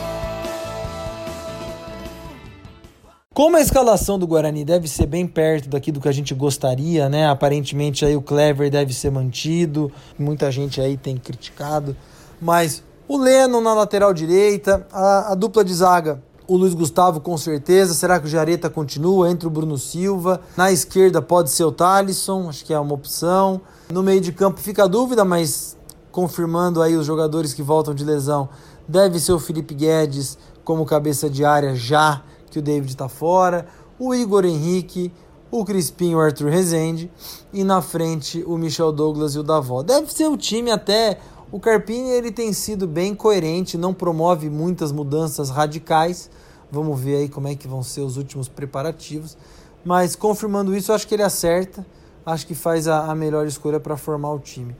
Como 3.32 3.56
a 3.56 3.60
escalação 3.60 4.18
do 4.18 4.26
Guarani 4.26 4.64
deve 4.64 4.88
ser 4.88 5.06
bem 5.06 5.26
perto 5.26 5.68
daqui 5.68 5.92
do 5.92 6.00
que 6.00 6.08
a 6.08 6.12
gente 6.12 6.34
gostaria, 6.34 7.08
né? 7.08 7.28
Aparentemente 7.28 8.04
aí 8.04 8.16
o 8.16 8.22
Clever 8.22 8.70
deve 8.70 8.94
ser 8.94 9.10
mantido, 9.10 9.92
muita 10.18 10.50
gente 10.50 10.80
aí 10.80 10.96
tem 10.96 11.16
criticado, 11.16 11.96
mas 12.40 12.82
o 13.06 13.18
Leno 13.18 13.60
na 13.60 13.74
lateral 13.74 14.14
direita, 14.14 14.86
a, 14.90 15.32
a 15.32 15.34
dupla 15.34 15.64
de 15.64 15.74
zaga, 15.74 16.22
o 16.46 16.56
Luiz 16.56 16.74
Gustavo 16.74 17.20
com 17.20 17.36
certeza, 17.36 17.94
será 17.94 18.20
que 18.20 18.26
o 18.26 18.28
Jareta 18.28 18.70
continua 18.70 19.30
entre 19.30 19.46
o 19.46 19.50
Bruno 19.50 19.78
Silva? 19.78 20.40
Na 20.56 20.70
esquerda 20.70 21.20
pode 21.20 21.50
ser 21.50 21.64
o 21.64 21.72
Thalisson, 21.72 22.48
acho 22.48 22.64
que 22.64 22.72
é 22.72 22.78
uma 22.78 22.94
opção. 22.94 23.60
No 23.90 24.02
meio 24.02 24.20
de 24.20 24.32
campo 24.32 24.60
fica 24.60 24.84
a 24.84 24.86
dúvida, 24.86 25.24
mas 25.24 25.73
confirmando 26.14 26.80
aí 26.80 26.94
os 26.94 27.04
jogadores 27.04 27.52
que 27.52 27.60
voltam 27.60 27.92
de 27.92 28.04
lesão, 28.04 28.48
deve 28.86 29.18
ser 29.18 29.32
o 29.32 29.38
Felipe 29.40 29.74
Guedes 29.74 30.38
como 30.62 30.86
cabeça 30.86 31.28
de 31.28 31.44
área 31.44 31.74
já 31.74 32.22
que 32.52 32.60
o 32.60 32.62
David 32.62 32.92
está 32.92 33.08
fora, 33.08 33.66
o 33.98 34.14
Igor 34.14 34.44
Henrique, 34.44 35.12
o 35.50 35.64
Crispim 35.64 36.14
o 36.14 36.20
Arthur 36.20 36.50
Rezende, 36.50 37.10
e 37.52 37.64
na 37.64 37.82
frente 37.82 38.44
o 38.46 38.56
Michel 38.56 38.92
Douglas 38.92 39.34
e 39.34 39.40
o 39.40 39.42
Davó. 39.42 39.82
Deve 39.82 40.14
ser 40.14 40.28
o 40.28 40.36
time 40.36 40.70
até. 40.70 41.18
O 41.50 41.58
Carpini 41.58 42.10
ele 42.10 42.30
tem 42.30 42.52
sido 42.52 42.86
bem 42.86 43.12
coerente, 43.12 43.76
não 43.76 43.92
promove 43.92 44.48
muitas 44.48 44.92
mudanças 44.92 45.50
radicais. 45.50 46.30
Vamos 46.70 47.00
ver 47.00 47.16
aí 47.16 47.28
como 47.28 47.48
é 47.48 47.56
que 47.56 47.66
vão 47.66 47.82
ser 47.82 48.02
os 48.02 48.16
últimos 48.16 48.48
preparativos. 48.48 49.36
Mas 49.84 50.14
confirmando 50.14 50.76
isso, 50.76 50.92
acho 50.92 51.08
que 51.08 51.14
ele 51.14 51.24
acerta. 51.24 51.84
Acho 52.24 52.46
que 52.46 52.54
faz 52.54 52.86
a, 52.86 53.10
a 53.10 53.16
melhor 53.16 53.48
escolha 53.48 53.80
para 53.80 53.96
formar 53.96 54.32
o 54.32 54.38
time. 54.38 54.76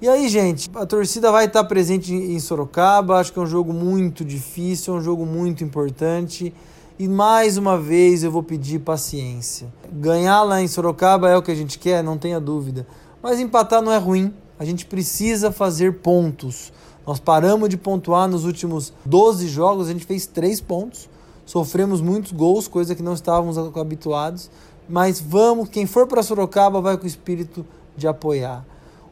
E 0.00 0.08
aí, 0.08 0.28
gente, 0.28 0.70
a 0.76 0.86
torcida 0.86 1.32
vai 1.32 1.46
estar 1.46 1.64
presente 1.64 2.14
em 2.14 2.38
Sorocaba. 2.38 3.16
Acho 3.16 3.32
que 3.32 3.38
é 3.40 3.42
um 3.42 3.46
jogo 3.46 3.72
muito 3.72 4.24
difícil, 4.24 4.94
é 4.94 4.98
um 4.98 5.02
jogo 5.02 5.26
muito 5.26 5.64
importante. 5.64 6.54
E 6.96 7.08
mais 7.08 7.56
uma 7.56 7.76
vez 7.76 8.22
eu 8.22 8.30
vou 8.30 8.44
pedir 8.44 8.78
paciência. 8.78 9.66
Ganhar 9.92 10.44
lá 10.44 10.62
em 10.62 10.68
Sorocaba 10.68 11.28
é 11.28 11.36
o 11.36 11.42
que 11.42 11.50
a 11.50 11.54
gente 11.54 11.80
quer, 11.80 12.04
não 12.04 12.16
tenha 12.16 12.38
dúvida. 12.38 12.86
Mas 13.20 13.40
empatar 13.40 13.82
não 13.82 13.90
é 13.90 13.98
ruim. 13.98 14.32
A 14.56 14.64
gente 14.64 14.86
precisa 14.86 15.50
fazer 15.50 15.94
pontos. 15.94 16.72
Nós 17.04 17.18
paramos 17.18 17.68
de 17.68 17.76
pontuar 17.76 18.28
nos 18.28 18.44
últimos 18.44 18.92
12 19.04 19.48
jogos, 19.48 19.88
a 19.88 19.92
gente 19.92 20.06
fez 20.06 20.26
3 20.26 20.60
pontos. 20.60 21.10
Sofremos 21.44 22.00
muitos 22.00 22.30
gols, 22.30 22.68
coisa 22.68 22.94
que 22.94 23.02
não 23.02 23.14
estávamos 23.14 23.58
habituados. 23.58 24.48
Mas 24.88 25.20
vamos, 25.20 25.68
quem 25.68 25.86
for 25.86 26.06
para 26.06 26.22
Sorocaba 26.22 26.80
vai 26.80 26.96
com 26.96 27.02
o 27.02 27.08
espírito 27.08 27.66
de 27.96 28.06
apoiar. 28.06 28.64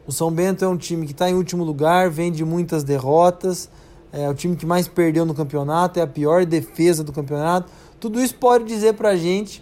O 0.07 0.11
São 0.13 0.31
Bento 0.31 0.63
é 0.63 0.67
um 0.67 0.77
time 0.77 1.05
que 1.05 1.11
está 1.11 1.29
em 1.29 1.33
último 1.33 1.65
lugar, 1.65 2.09
vem 2.09 2.31
de 2.31 2.45
muitas 2.45 2.81
derrotas. 2.81 3.69
É 4.13 4.29
o 4.29 4.33
time 4.33 4.55
que 4.55 4.65
mais 4.65 4.87
perdeu 4.87 5.25
no 5.25 5.33
campeonato, 5.33 5.99
é 5.99 6.01
a 6.01 6.07
pior 6.07 6.45
defesa 6.45 7.03
do 7.03 7.11
campeonato. 7.11 7.69
Tudo 7.99 8.21
isso 8.21 8.35
pode 8.35 8.63
dizer 8.63 8.93
pra 8.93 9.17
gente 9.17 9.61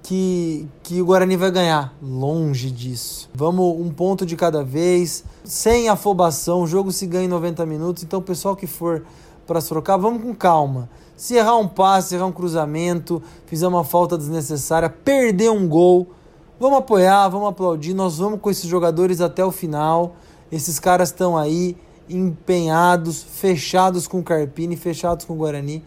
que, 0.00 0.68
que 0.84 1.02
o 1.02 1.06
Guarani 1.06 1.36
vai 1.36 1.50
ganhar. 1.50 1.92
Longe 2.00 2.70
disso. 2.70 3.28
Vamos 3.34 3.80
um 3.80 3.90
ponto 3.90 4.24
de 4.24 4.36
cada 4.36 4.62
vez, 4.62 5.24
sem 5.42 5.88
afobação. 5.88 6.62
O 6.62 6.68
jogo 6.68 6.92
se 6.92 7.04
ganha 7.04 7.24
em 7.24 7.28
90 7.28 7.66
minutos. 7.66 8.04
Então, 8.04 8.22
pessoal 8.22 8.54
que 8.54 8.68
for 8.68 9.04
para 9.44 9.60
Sorocaba, 9.60 10.04
vamos 10.04 10.22
com 10.22 10.32
calma. 10.32 10.88
Se 11.16 11.34
errar 11.34 11.56
um 11.56 11.66
passe, 11.66 12.14
errar 12.14 12.26
um 12.26 12.32
cruzamento, 12.32 13.20
fizer 13.44 13.66
uma 13.66 13.82
falta 13.82 14.16
desnecessária, 14.16 14.88
perder 14.88 15.50
um 15.50 15.68
gol, 15.68 16.12
vamos 16.60 16.78
apoiar, 16.78 17.26
vamos 17.28 17.48
aplaudir. 17.48 17.94
Nós 17.94 18.18
vamos 18.18 18.38
com 18.40 18.50
esses 18.50 18.66
jogadores 18.66 19.22
até 19.22 19.42
o 19.42 19.50
final. 19.50 20.14
Esses 20.52 20.78
caras 20.78 21.08
estão 21.08 21.36
aí 21.36 21.76
empenhados, 22.08 23.22
fechados 23.22 24.06
com 24.06 24.18
o 24.20 24.22
Carpini, 24.22 24.76
fechados 24.76 25.24
com 25.24 25.32
o 25.32 25.36
Guarani, 25.36 25.82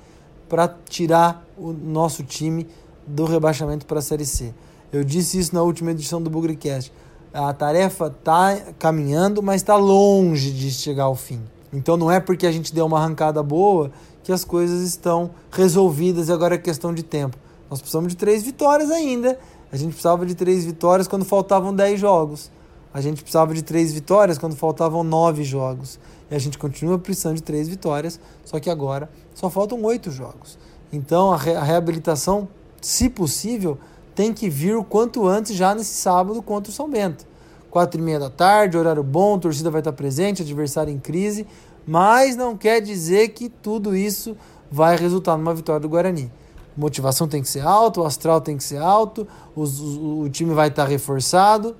para 0.50 0.68
tirar 0.90 1.46
o 1.58 1.72
nosso 1.72 2.24
time 2.24 2.68
do 3.06 3.26
rebaixamento 3.26 3.86
para 3.86 4.00
a 4.00 4.02
Série 4.02 4.26
C. 4.26 4.54
Eu 4.92 5.04
disse 5.04 5.38
isso 5.38 5.54
na 5.54 5.62
última 5.62 5.92
edição 5.92 6.22
do 6.22 6.30
Bugricast. 6.30 6.92
A 7.34 7.54
tarefa 7.54 8.08
está 8.08 8.56
caminhando, 8.80 9.42
mas 9.44 9.62
está 9.62 9.76
longe 9.76 10.52
de 10.52 10.72
chegar 10.72 11.04
ao 11.04 11.16
fim. 11.16 11.42
Então 11.72 11.98
não 11.98 12.12
é 12.12 12.20
porque 12.20 12.46
a 12.46 12.52
gente 12.52 12.74
deu 12.74 12.86
uma 12.86 13.00
arrancada 13.00 13.42
boa 13.42 13.92
que 14.24 14.32
as 14.32 14.46
coisas 14.46 14.82
estão 14.88 15.32
resolvidas 15.52 16.30
e 16.30 16.32
agora 16.32 16.56
é 16.56 16.58
questão 16.58 16.94
de 16.94 17.04
tempo. 17.04 17.38
Nós 17.70 17.80
precisamos 17.80 18.14
de 18.14 18.18
três 18.18 18.44
vitórias 18.44 18.92
ainda. 18.92 19.38
A 19.74 19.76
gente 19.76 19.94
precisava 19.94 20.24
de 20.24 20.36
três 20.36 20.64
vitórias 20.64 21.08
quando 21.08 21.26
faltavam 21.26 21.74
dez 21.74 22.00
jogos. 22.00 22.52
A 22.94 23.02
gente 23.02 23.24
precisava 23.24 23.56
de 23.56 23.64
três 23.64 23.92
vitórias 23.92 24.38
quando 24.38 24.56
faltavam 24.56 25.04
nove 25.04 25.44
jogos. 25.44 26.00
E 26.30 26.36
a 26.36 26.38
gente 26.38 26.60
continua 26.60 27.00
precisando 27.00 27.38
de 27.38 27.42
três 27.42 27.68
vitórias, 27.68 28.20
só 28.46 28.60
que 28.60 28.70
agora 28.70 29.10
só 29.34 29.50
faltam 29.50 29.82
oito 29.82 30.12
jogos. 30.12 30.60
Então 30.92 31.34
a, 31.34 31.38
re 31.38 31.56
a 31.56 31.64
reabilitação, 31.64 32.48
se 32.80 33.10
possível, 33.10 33.80
tem 34.14 34.32
que 34.32 34.48
vir 34.48 34.76
o 34.76 34.84
quanto 34.84 35.28
antes, 35.28 35.56
já 35.56 35.74
nesse 35.74 35.96
sábado 35.96 36.40
contra 36.44 36.70
o 36.70 36.74
São 36.74 36.88
Bento. 36.88 37.26
Quatro 37.72 38.00
e 38.00 38.04
meia 38.04 38.20
da 38.20 38.30
tarde, 38.30 38.78
horário 38.78 39.02
bom, 39.02 39.40
torcida 39.40 39.72
vai 39.72 39.82
estar 39.82 39.94
presente, 39.94 40.44
adversário 40.44 40.94
em 40.94 41.00
crise, 41.00 41.48
mas 41.84 42.36
não 42.36 42.56
quer 42.56 42.80
dizer 42.80 43.30
que 43.30 43.50
tudo 43.50 43.96
isso 43.96 44.38
vai 44.70 44.96
resultar 44.98 45.36
numa 45.36 45.56
vitória 45.56 45.82
do 45.82 45.90
Guarani. 45.90 46.32
Motivação 46.76 47.28
tem 47.28 47.42
que 47.42 47.50
ser 47.50 47.66
alta, 47.66 48.02
o 48.02 48.06
astral 48.06 48.42
tem 48.42 48.58
que 48.58 48.64
ser 48.64 48.82
alto, 48.82 49.28
os, 49.56 49.80
o, 49.80 50.22
o 50.22 50.30
time 50.30 50.54
vai 50.54 50.70
estar 50.70 50.86
reforçado, 50.86 51.76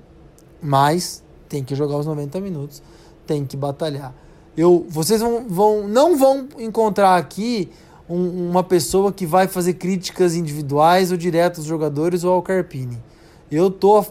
mas 0.62 1.22
tem 1.48 1.64
que 1.64 1.74
jogar 1.74 1.96
os 1.96 2.06
90 2.06 2.40
minutos, 2.40 2.82
tem 3.26 3.44
que 3.44 3.56
batalhar. 3.56 4.14
Eu, 4.56 4.86
vocês 4.88 5.20
vão, 5.20 5.46
vão, 5.48 5.88
não 5.88 6.16
vão 6.16 6.48
encontrar 6.58 7.16
aqui 7.16 7.70
um, 8.08 8.50
uma 8.50 8.62
pessoa 8.62 9.12
que 9.12 9.26
vai 9.26 9.48
fazer 9.48 9.74
críticas 9.74 10.34
individuais 10.34 11.10
ou 11.10 11.16
direto 11.16 11.58
aos 11.58 11.66
jogadores 11.66 12.22
ou 12.22 12.32
ao 12.32 12.42
Carpini. 12.42 13.02
Eu 13.50 13.70
tô 13.70 14.04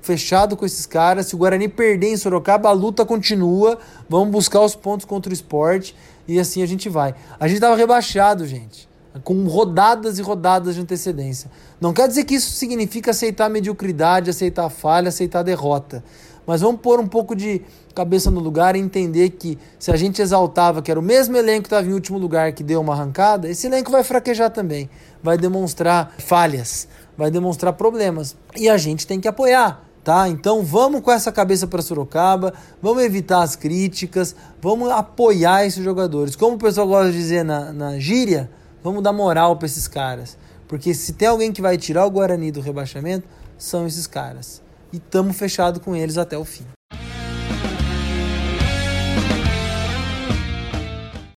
fechado 0.00 0.56
com 0.56 0.64
esses 0.64 0.86
caras. 0.86 1.26
Se 1.26 1.34
o 1.34 1.38
Guarani 1.38 1.68
perder 1.68 2.12
em 2.12 2.16
Sorocaba, 2.16 2.68
a 2.68 2.72
luta 2.72 3.04
continua. 3.04 3.78
Vamos 4.08 4.30
buscar 4.30 4.60
os 4.62 4.74
pontos 4.74 5.04
contra 5.04 5.30
o 5.30 5.32
esporte 5.32 5.94
e 6.26 6.38
assim 6.38 6.62
a 6.62 6.66
gente 6.66 6.88
vai. 6.88 7.14
A 7.38 7.46
gente 7.48 7.60
tava 7.60 7.76
rebaixado, 7.76 8.46
gente, 8.46 8.88
com 9.24 9.46
rodadas 9.46 10.18
e 10.18 10.22
rodadas 10.22 10.74
de 10.74 10.80
antecedência. 10.80 11.50
Não 11.80 11.92
quer 11.92 12.06
dizer 12.06 12.24
que 12.24 12.34
isso 12.34 12.52
significa 12.52 13.10
aceitar 13.10 13.48
mediocridade, 13.48 14.30
aceitar 14.30 14.68
falha, 14.68 15.08
aceitar 15.08 15.42
derrota. 15.42 16.04
Mas 16.46 16.60
vamos 16.60 16.80
pôr 16.80 16.98
um 17.00 17.06
pouco 17.06 17.34
de 17.34 17.62
cabeça 17.94 18.30
no 18.30 18.40
lugar 18.40 18.74
e 18.74 18.78
entender 18.78 19.30
que 19.30 19.58
se 19.78 19.90
a 19.90 19.96
gente 19.96 20.22
exaltava 20.22 20.80
que 20.80 20.90
era 20.90 20.98
o 20.98 21.02
mesmo 21.02 21.36
elenco 21.36 21.62
que 21.62 21.66
estava 21.66 21.86
em 21.86 21.92
último 21.92 22.18
lugar 22.18 22.52
que 22.52 22.62
deu 22.62 22.80
uma 22.80 22.92
arrancada, 22.92 23.48
esse 23.48 23.66
elenco 23.66 23.90
vai 23.90 24.02
fraquejar 24.02 24.50
também. 24.50 24.88
Vai 25.22 25.36
demonstrar 25.36 26.14
falhas, 26.18 26.88
vai 27.16 27.30
demonstrar 27.30 27.72
problemas. 27.74 28.36
E 28.56 28.68
a 28.68 28.76
gente 28.76 29.06
tem 29.06 29.20
que 29.20 29.28
apoiar. 29.28 29.84
Tá? 30.02 30.28
Então 30.28 30.62
vamos 30.62 31.02
com 31.02 31.12
essa 31.12 31.30
cabeça 31.30 31.66
para 31.66 31.82
Sorocaba, 31.82 32.54
vamos 32.80 33.02
evitar 33.02 33.42
as 33.42 33.54
críticas, 33.54 34.34
vamos 34.60 34.90
apoiar 34.90 35.66
esses 35.66 35.84
jogadores. 35.84 36.34
Como 36.34 36.56
o 36.56 36.58
pessoal 36.58 36.88
gosta 36.88 37.12
de 37.12 37.18
dizer 37.18 37.44
na, 37.44 37.70
na 37.70 37.98
gíria, 37.98 38.50
vamos 38.82 39.02
dar 39.02 39.12
moral 39.12 39.56
para 39.56 39.66
esses 39.66 39.86
caras. 39.86 40.36
Porque 40.68 40.94
se 40.94 41.14
tem 41.14 41.28
alguém 41.28 41.52
que 41.52 41.60
vai 41.60 41.76
tirar 41.76 42.06
o 42.06 42.10
Guarani 42.10 42.52
do 42.52 42.60
rebaixamento, 42.60 43.26
são 43.58 43.86
esses 43.86 44.06
caras. 44.06 44.62
E 44.92 44.96
estamos 44.96 45.36
fechados 45.36 45.82
com 45.82 45.94
eles 45.94 46.16
até 46.16 46.38
o 46.38 46.44
fim. 46.44 46.64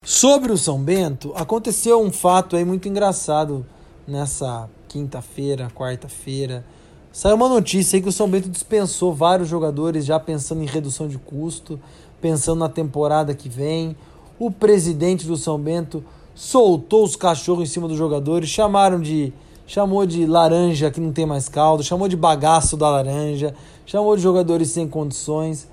Sobre 0.04 0.52
o 0.52 0.58
São 0.58 0.82
Bento, 0.82 1.32
aconteceu 1.34 2.02
um 2.02 2.10
fato 2.10 2.56
aí 2.56 2.64
muito 2.64 2.88
engraçado 2.88 3.64
nessa 4.06 4.68
quinta-feira, 4.88 5.70
quarta-feira. 5.74 6.64
Saiu 7.12 7.36
uma 7.36 7.48
notícia 7.48 7.96
aí 7.96 8.02
que 8.02 8.08
o 8.08 8.12
São 8.12 8.28
Bento 8.28 8.48
dispensou 8.48 9.14
vários 9.14 9.48
jogadores 9.48 10.04
já 10.04 10.18
pensando 10.18 10.62
em 10.62 10.66
redução 10.66 11.08
de 11.08 11.16
custo, 11.16 11.80
pensando 12.20 12.58
na 12.58 12.68
temporada 12.68 13.34
que 13.34 13.48
vem. 13.48 13.96
O 14.38 14.50
presidente 14.50 15.26
do 15.26 15.36
São 15.36 15.58
Bento 15.58 16.04
soltou 16.40 17.04
os 17.04 17.16
cachorros 17.16 17.64
em 17.64 17.70
cima 17.70 17.86
dos 17.86 17.98
jogadores, 17.98 18.48
chamaram 18.48 18.98
de 18.98 19.30
chamou 19.66 20.06
de 20.06 20.24
laranja 20.24 20.90
que 20.90 20.98
não 20.98 21.12
tem 21.12 21.26
mais 21.26 21.50
caldo, 21.50 21.84
chamou 21.84 22.08
de 22.08 22.16
bagaço 22.16 22.78
da 22.78 22.88
laranja, 22.88 23.54
chamou 23.84 24.16
de 24.16 24.22
jogadores 24.22 24.70
sem 24.70 24.88
condições. 24.88 25.68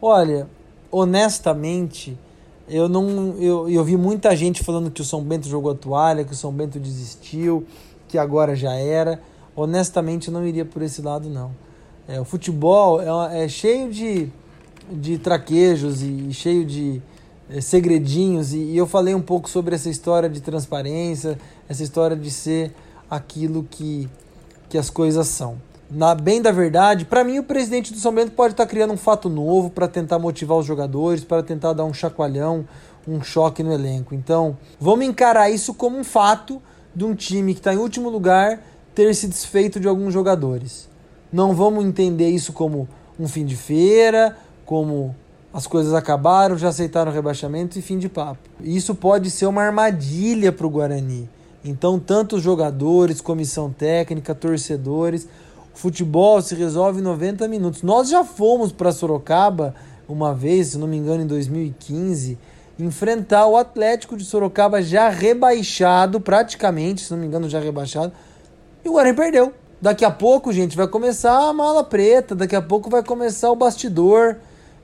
Olha, 0.00 0.46
honestamente, 0.92 2.18
eu 2.68 2.86
não 2.86 3.34
eu, 3.38 3.66
eu 3.70 3.82
vi 3.82 3.96
muita 3.96 4.36
gente 4.36 4.62
falando 4.62 4.90
que 4.90 5.00
o 5.00 5.04
São 5.04 5.22
Bento 5.22 5.48
jogou 5.48 5.72
a 5.72 5.74
toalha, 5.74 6.22
que 6.22 6.32
o 6.32 6.36
São 6.36 6.52
Bento 6.52 6.78
desistiu, 6.78 7.66
que 8.06 8.18
agora 8.18 8.54
já 8.54 8.74
era. 8.74 9.22
Honestamente, 9.56 10.28
eu 10.28 10.34
não 10.34 10.46
iria 10.46 10.66
por 10.66 10.82
esse 10.82 11.00
lado 11.00 11.30
não. 11.30 11.50
É, 12.06 12.20
o 12.20 12.26
futebol 12.26 13.00
é, 13.00 13.44
é 13.44 13.48
cheio 13.48 13.90
de 13.90 14.30
de 14.92 15.16
traquejos 15.16 16.02
e 16.02 16.32
cheio 16.32 16.64
de 16.64 17.00
segredinhos. 17.60 18.52
E, 18.52 18.58
e 18.58 18.76
eu 18.76 18.86
falei 18.86 19.14
um 19.14 19.22
pouco 19.22 19.48
sobre 19.48 19.74
essa 19.74 19.88
história 19.88 20.28
de 20.28 20.40
transparência, 20.40 21.38
essa 21.68 21.82
história 21.82 22.16
de 22.16 22.30
ser 22.30 22.72
aquilo 23.10 23.66
que, 23.68 24.08
que 24.68 24.78
as 24.78 24.90
coisas 24.90 25.26
são. 25.26 25.56
Na 25.90 26.14
bem 26.14 26.40
da 26.40 26.52
verdade, 26.52 27.04
para 27.04 27.24
mim 27.24 27.40
o 27.40 27.42
presidente 27.42 27.92
do 27.92 27.98
São 27.98 28.14
Bento 28.14 28.30
pode 28.30 28.52
estar 28.52 28.64
tá 28.64 28.70
criando 28.70 28.92
um 28.92 28.96
fato 28.96 29.28
novo 29.28 29.70
para 29.70 29.88
tentar 29.88 30.20
motivar 30.20 30.56
os 30.58 30.66
jogadores, 30.66 31.24
para 31.24 31.42
tentar 31.42 31.72
dar 31.72 31.84
um 31.84 31.92
chacoalhão, 31.92 32.64
um 33.08 33.20
choque 33.22 33.62
no 33.62 33.72
elenco. 33.72 34.14
Então, 34.14 34.56
vamos 34.78 35.04
encarar 35.04 35.50
isso 35.50 35.74
como 35.74 35.98
um 35.98 36.04
fato 36.04 36.62
de 36.94 37.04
um 37.04 37.14
time 37.14 37.54
que 37.54 37.60
está 37.60 37.74
em 37.74 37.78
último 37.78 38.08
lugar 38.08 38.62
ter 38.94 39.12
se 39.14 39.26
desfeito 39.26 39.80
de 39.80 39.88
alguns 39.88 40.12
jogadores. 40.12 40.88
Não 41.32 41.54
vamos 41.54 41.84
entender 41.84 42.28
isso 42.28 42.52
como 42.52 42.88
um 43.18 43.26
fim 43.26 43.44
de 43.44 43.56
feira, 43.56 44.36
como 44.64 45.14
as 45.52 45.66
coisas 45.66 45.92
acabaram, 45.94 46.56
já 46.56 46.68
aceitaram 46.68 47.10
o 47.10 47.14
rebaixamento 47.14 47.78
e 47.78 47.82
fim 47.82 47.98
de 47.98 48.08
papo. 48.08 48.48
Isso 48.60 48.94
pode 48.94 49.30
ser 49.30 49.46
uma 49.46 49.62
armadilha 49.62 50.52
para 50.52 50.66
o 50.66 50.70
Guarani. 50.70 51.28
Então, 51.64 51.98
tanto 51.98 52.36
os 52.36 52.42
jogadores, 52.42 53.20
comissão 53.20 53.70
técnica, 53.70 54.34
torcedores, 54.34 55.28
futebol 55.74 56.40
se 56.40 56.54
resolve 56.54 57.00
em 57.00 57.02
90 57.02 57.46
minutos. 57.48 57.82
Nós 57.82 58.08
já 58.08 58.24
fomos 58.24 58.72
para 58.72 58.92
Sorocaba 58.92 59.74
uma 60.08 60.34
vez, 60.34 60.68
se 60.68 60.78
não 60.78 60.86
me 60.86 60.96
engano, 60.96 61.22
em 61.22 61.26
2015, 61.26 62.38
enfrentar 62.78 63.46
o 63.46 63.56
Atlético 63.56 64.16
de 64.16 64.24
Sorocaba 64.24 64.82
já 64.82 65.08
rebaixado, 65.08 66.20
praticamente, 66.20 67.02
se 67.02 67.10
não 67.10 67.18
me 67.18 67.26
engano, 67.26 67.48
já 67.48 67.60
rebaixado, 67.60 68.12
e 68.84 68.88
o 68.88 68.92
Guarani 68.92 69.16
perdeu. 69.16 69.52
Daqui 69.80 70.04
a 70.04 70.10
pouco, 70.10 70.52
gente, 70.52 70.76
vai 70.76 70.86
começar 70.88 71.48
a 71.48 71.52
mala 71.52 71.82
preta, 71.82 72.34
daqui 72.34 72.54
a 72.54 72.62
pouco 72.62 72.90
vai 72.90 73.02
começar 73.02 73.50
o 73.50 73.56
bastidor. 73.56 74.36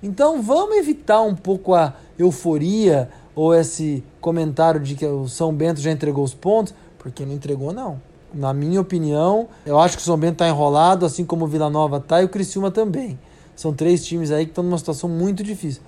Então 0.06 0.40
vamos 0.40 0.76
evitar 0.76 1.20
um 1.22 1.34
pouco 1.34 1.74
a 1.74 1.92
euforia 2.16 3.10
ou 3.34 3.52
esse 3.52 4.04
comentário 4.20 4.80
de 4.80 4.94
que 4.94 5.04
o 5.04 5.26
São 5.28 5.52
Bento 5.52 5.80
já 5.80 5.90
entregou 5.90 6.22
os 6.22 6.32
pontos, 6.32 6.72
porque 6.96 7.26
não 7.26 7.34
entregou 7.34 7.72
não. 7.72 8.00
Na 8.32 8.54
minha 8.54 8.80
opinião, 8.80 9.48
eu 9.64 9.80
acho 9.80 9.96
que 9.96 10.02
o 10.02 10.06
São 10.06 10.16
Bento 10.16 10.34
está 10.34 10.48
enrolado, 10.48 11.04
assim 11.04 11.24
como 11.24 11.44
o 11.44 11.48
Vila 11.48 11.68
Nova 11.68 11.98
tá 11.98 12.22
e 12.22 12.24
o 12.24 12.28
Criciúma 12.28 12.70
também. 12.70 13.18
São 13.56 13.74
três 13.74 14.06
times 14.06 14.30
aí 14.30 14.44
que 14.44 14.52
estão 14.52 14.62
numa 14.62 14.78
situação 14.78 15.08
muito 15.08 15.42
difícil. 15.42 15.82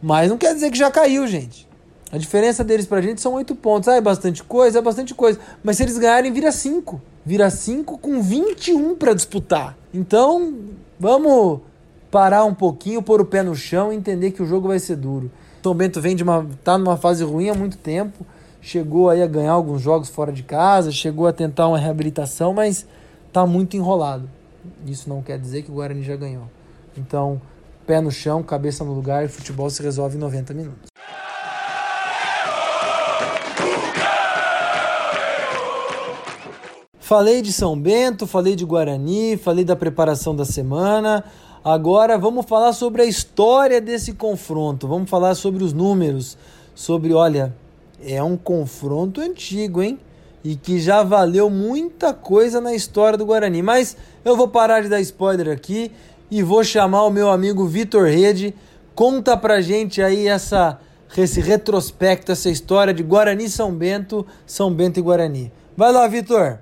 Mas 0.00 0.30
não 0.30 0.38
quer 0.38 0.54
dizer 0.54 0.70
que 0.70 0.78
já 0.78 0.90
caiu, 0.90 1.26
gente. 1.26 1.68
A 2.12 2.16
diferença 2.16 2.62
deles 2.62 2.86
pra 2.86 3.00
gente 3.00 3.20
são 3.20 3.34
oito 3.34 3.56
pontos. 3.56 3.88
Ah, 3.88 3.96
é 3.96 4.00
bastante 4.00 4.44
coisa, 4.44 4.78
é 4.78 4.82
bastante 4.82 5.14
coisa. 5.14 5.40
Mas 5.64 5.78
se 5.78 5.82
eles 5.82 5.98
ganharem, 5.98 6.32
vira 6.32 6.52
cinco. 6.52 7.02
Vira 7.26 7.50
cinco 7.50 7.98
com 7.98 8.22
21 8.22 8.94
para 8.94 9.14
disputar. 9.14 9.76
Então, 9.92 10.54
vamos 11.00 11.60
parar 12.14 12.44
um 12.44 12.54
pouquinho, 12.54 13.02
pôr 13.02 13.20
o 13.20 13.24
pé 13.24 13.42
no 13.42 13.56
chão 13.56 13.92
e 13.92 13.96
entender 13.96 14.30
que 14.30 14.40
o 14.40 14.46
jogo 14.46 14.68
vai 14.68 14.78
ser 14.78 14.94
duro. 14.94 15.32
São 15.60 15.74
Bento 15.74 16.00
vem 16.00 16.14
de 16.14 16.22
uma 16.22 16.46
tá 16.62 16.78
numa 16.78 16.96
fase 16.96 17.24
ruim 17.24 17.48
há 17.48 17.54
muito 17.54 17.76
tempo, 17.76 18.24
chegou 18.62 19.10
aí 19.10 19.20
a 19.20 19.26
ganhar 19.26 19.50
alguns 19.50 19.82
jogos 19.82 20.08
fora 20.08 20.30
de 20.30 20.44
casa, 20.44 20.92
chegou 20.92 21.26
a 21.26 21.32
tentar 21.32 21.66
uma 21.66 21.76
reabilitação, 21.76 22.54
mas 22.54 22.86
tá 23.32 23.44
muito 23.44 23.76
enrolado. 23.76 24.30
Isso 24.86 25.08
não 25.08 25.22
quer 25.22 25.40
dizer 25.40 25.62
que 25.62 25.72
o 25.72 25.74
Guarani 25.74 26.04
já 26.04 26.14
ganhou. 26.14 26.44
Então, 26.96 27.42
pé 27.84 28.00
no 28.00 28.12
chão, 28.12 28.44
cabeça 28.44 28.84
no 28.84 28.92
lugar 28.92 29.24
e 29.24 29.28
futebol 29.28 29.68
se 29.68 29.82
resolve 29.82 30.16
em 30.16 30.20
90 30.20 30.54
minutos. 30.54 30.94
Falei 37.00 37.42
de 37.42 37.52
São 37.52 37.78
Bento, 37.78 38.24
falei 38.24 38.54
de 38.54 38.64
Guarani, 38.64 39.36
falei 39.36 39.64
da 39.64 39.74
preparação 39.74 40.34
da 40.34 40.44
semana. 40.44 41.24
Agora 41.64 42.18
vamos 42.18 42.44
falar 42.44 42.74
sobre 42.74 43.00
a 43.00 43.06
história 43.06 43.80
desse 43.80 44.12
confronto. 44.12 44.86
Vamos 44.86 45.08
falar 45.08 45.34
sobre 45.34 45.64
os 45.64 45.72
números, 45.72 46.36
sobre, 46.74 47.14
olha, 47.14 47.56
é 48.04 48.22
um 48.22 48.36
confronto 48.36 49.22
antigo, 49.22 49.82
hein? 49.82 49.98
E 50.44 50.56
que 50.56 50.78
já 50.78 51.02
valeu 51.02 51.48
muita 51.48 52.12
coisa 52.12 52.60
na 52.60 52.74
história 52.74 53.16
do 53.16 53.24
Guarani. 53.24 53.62
Mas 53.62 53.96
eu 54.22 54.36
vou 54.36 54.46
parar 54.46 54.82
de 54.82 54.90
dar 54.90 55.00
spoiler 55.00 55.48
aqui 55.48 55.90
e 56.30 56.42
vou 56.42 56.62
chamar 56.62 57.04
o 57.04 57.10
meu 57.10 57.30
amigo 57.30 57.64
Vitor 57.64 58.08
Rede. 58.08 58.54
Conta 58.94 59.34
pra 59.34 59.62
gente 59.62 60.02
aí 60.02 60.28
essa 60.28 60.78
esse 61.16 61.40
retrospecto, 61.40 62.30
essa 62.30 62.50
história 62.50 62.92
de 62.92 63.02
Guarani 63.02 63.48
São 63.48 63.72
Bento, 63.72 64.26
São 64.44 64.70
Bento 64.70 64.98
e 64.98 65.02
Guarani. 65.02 65.50
Vai 65.74 65.92
lá, 65.92 66.06
Vitor. 66.08 66.58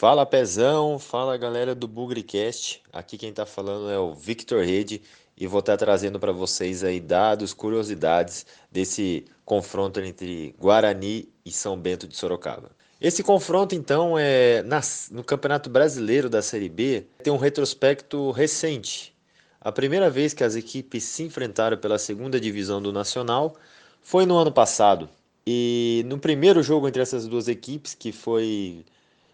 Fala 0.00 0.24
Pezão, 0.24 0.96
fala 0.96 1.36
galera 1.36 1.74
do 1.74 1.88
Bugricast. 1.88 2.80
Aqui 2.92 3.18
quem 3.18 3.32
tá 3.32 3.44
falando 3.44 3.90
é 3.90 3.98
o 3.98 4.14
Victor 4.14 4.64
Rede 4.64 5.02
e 5.36 5.44
vou 5.44 5.58
estar 5.58 5.72
tá 5.72 5.84
trazendo 5.84 6.20
para 6.20 6.30
vocês 6.30 6.84
aí 6.84 7.00
dados, 7.00 7.52
curiosidades 7.52 8.46
desse 8.70 9.24
confronto 9.44 9.98
entre 9.98 10.54
Guarani 10.56 11.28
e 11.44 11.50
São 11.50 11.76
Bento 11.76 12.06
de 12.06 12.16
Sorocaba. 12.16 12.70
Esse 13.00 13.24
confronto 13.24 13.74
então 13.74 14.16
é 14.16 14.64
no 15.10 15.24
Campeonato 15.24 15.68
Brasileiro 15.68 16.30
da 16.30 16.42
Série 16.42 16.68
B, 16.68 17.04
tem 17.24 17.32
um 17.32 17.36
retrospecto 17.36 18.30
recente. 18.30 19.12
A 19.60 19.72
primeira 19.72 20.08
vez 20.08 20.32
que 20.32 20.44
as 20.44 20.54
equipes 20.54 21.02
se 21.02 21.24
enfrentaram 21.24 21.76
pela 21.76 21.98
segunda 21.98 22.38
divisão 22.38 22.80
do 22.80 22.92
Nacional 22.92 23.56
foi 24.00 24.26
no 24.26 24.36
ano 24.38 24.52
passado. 24.52 25.08
E 25.44 26.04
no 26.06 26.20
primeiro 26.20 26.62
jogo 26.62 26.86
entre 26.86 27.02
essas 27.02 27.26
duas 27.26 27.48
equipes, 27.48 27.94
que 27.94 28.12
foi 28.12 28.84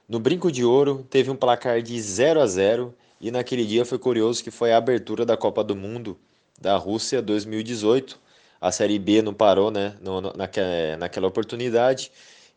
no 0.08 0.18
Brinco 0.18 0.52
de 0.52 0.64
Ouro 0.64 1.06
teve 1.08 1.30
um 1.30 1.36
placar 1.36 1.80
de 1.80 2.00
0 2.00 2.40
a 2.40 2.46
0 2.46 2.94
e 3.20 3.30
naquele 3.30 3.64
dia 3.64 3.84
foi 3.84 3.98
curioso 3.98 4.44
que 4.44 4.50
foi 4.50 4.72
a 4.72 4.76
abertura 4.76 5.24
da 5.24 5.36
Copa 5.36 5.64
do 5.64 5.74
Mundo 5.74 6.18
da 6.60 6.76
Rússia 6.76 7.22
2018. 7.22 8.18
A 8.60 8.70
Série 8.70 8.98
B 8.98 9.22
não 9.22 9.32
parou 9.32 9.70
né, 9.70 9.94
no, 10.00 10.20
naquela, 10.20 10.96
naquela 10.98 11.26
oportunidade 11.26 12.10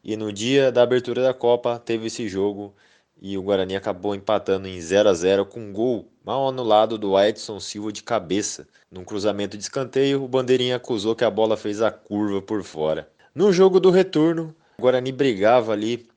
e 0.03 0.15
no 0.17 0.31
dia 0.31 0.71
da 0.71 0.81
abertura 0.83 1.21
da 1.21 1.33
Copa 1.33 1.79
teve 1.79 2.07
esse 2.07 2.27
jogo 2.27 2.73
e 3.19 3.37
o 3.37 3.41
Guarani 3.41 3.75
acabou 3.75 4.13
empatando 4.13 4.67
em 4.67 4.79
0 4.79 5.09
a 5.09 5.13
0 5.13 5.45
com 5.45 5.59
um 5.59 5.73
gol 5.73 6.07
mal 6.23 6.47
anulado 6.47 6.97
do 6.97 7.19
Edson 7.19 7.59
Silva 7.59 7.91
de 7.91 8.03
cabeça. 8.03 8.67
Num 8.91 9.03
cruzamento 9.03 9.57
de 9.57 9.63
escanteio, 9.63 10.23
o 10.23 10.27
Bandeirinha 10.27 10.75
acusou 10.75 11.15
que 11.15 11.23
a 11.23 11.31
bola 11.31 11.57
fez 11.57 11.81
a 11.81 11.91
curva 11.91 12.41
por 12.41 12.63
fora. 12.63 13.09
No 13.33 13.51
jogo 13.51 13.79
do 13.79 13.89
retorno, 13.89 14.53
o 14.77 14.81
Guarani 14.81 15.11
brigava 15.11 15.71
ali 15.71 16.07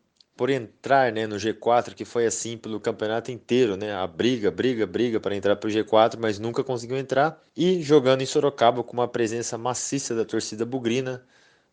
por 0.40 0.48
entrar 0.48 1.12
né, 1.12 1.26
no 1.26 1.36
G4, 1.36 1.92
que 1.92 2.02
foi 2.02 2.24
assim 2.24 2.56
pelo 2.56 2.80
campeonato 2.80 3.30
inteiro, 3.30 3.76
né? 3.76 3.92
A 3.92 4.06
briga, 4.06 4.50
briga, 4.50 4.86
briga 4.86 5.20
para 5.20 5.36
entrar 5.36 5.54
para 5.54 5.68
o 5.68 5.70
G4, 5.70 6.16
mas 6.18 6.38
nunca 6.38 6.64
conseguiu 6.64 6.96
entrar. 6.96 7.38
E 7.54 7.82
jogando 7.82 8.22
em 8.22 8.26
Sorocaba 8.26 8.82
com 8.82 8.94
uma 8.94 9.06
presença 9.06 9.58
maciça 9.58 10.14
da 10.14 10.24
torcida 10.24 10.64
bugrina, 10.64 11.22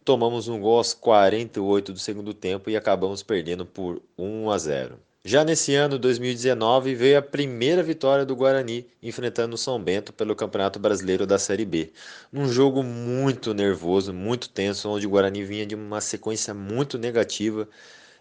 tomamos 0.03 0.49
um 0.49 0.59
gol 0.59 0.79
aos 0.79 0.93
48 0.93 1.93
do 1.93 1.99
segundo 1.99 2.33
tempo 2.33 2.69
e 2.69 2.75
acabamos 2.75 3.23
perdendo 3.23 3.65
por 3.65 4.01
1 4.17 4.51
a 4.51 4.57
0. 4.57 4.99
Já 5.23 5.45
nesse 5.45 5.73
ano, 5.73 5.97
2019, 5.97 6.93
veio 6.93 7.19
a 7.19 7.21
primeira 7.21 7.81
vitória 7.81 8.25
do 8.25 8.35
Guarani 8.35 8.85
enfrentando 9.01 9.55
o 9.55 9.57
São 9.57 9.81
Bento 9.81 10.11
pelo 10.11 10.35
Campeonato 10.35 10.77
Brasileiro 10.77 11.25
da 11.25 11.39
Série 11.39 11.63
B. 11.63 11.93
Num 12.29 12.49
jogo 12.49 12.83
muito 12.83 13.53
nervoso, 13.53 14.13
muito 14.13 14.49
tenso, 14.49 14.89
onde 14.89 15.07
o 15.07 15.09
Guarani 15.09 15.45
vinha 15.45 15.65
de 15.65 15.73
uma 15.73 16.01
sequência 16.01 16.53
muito 16.53 16.97
negativa 16.97 17.65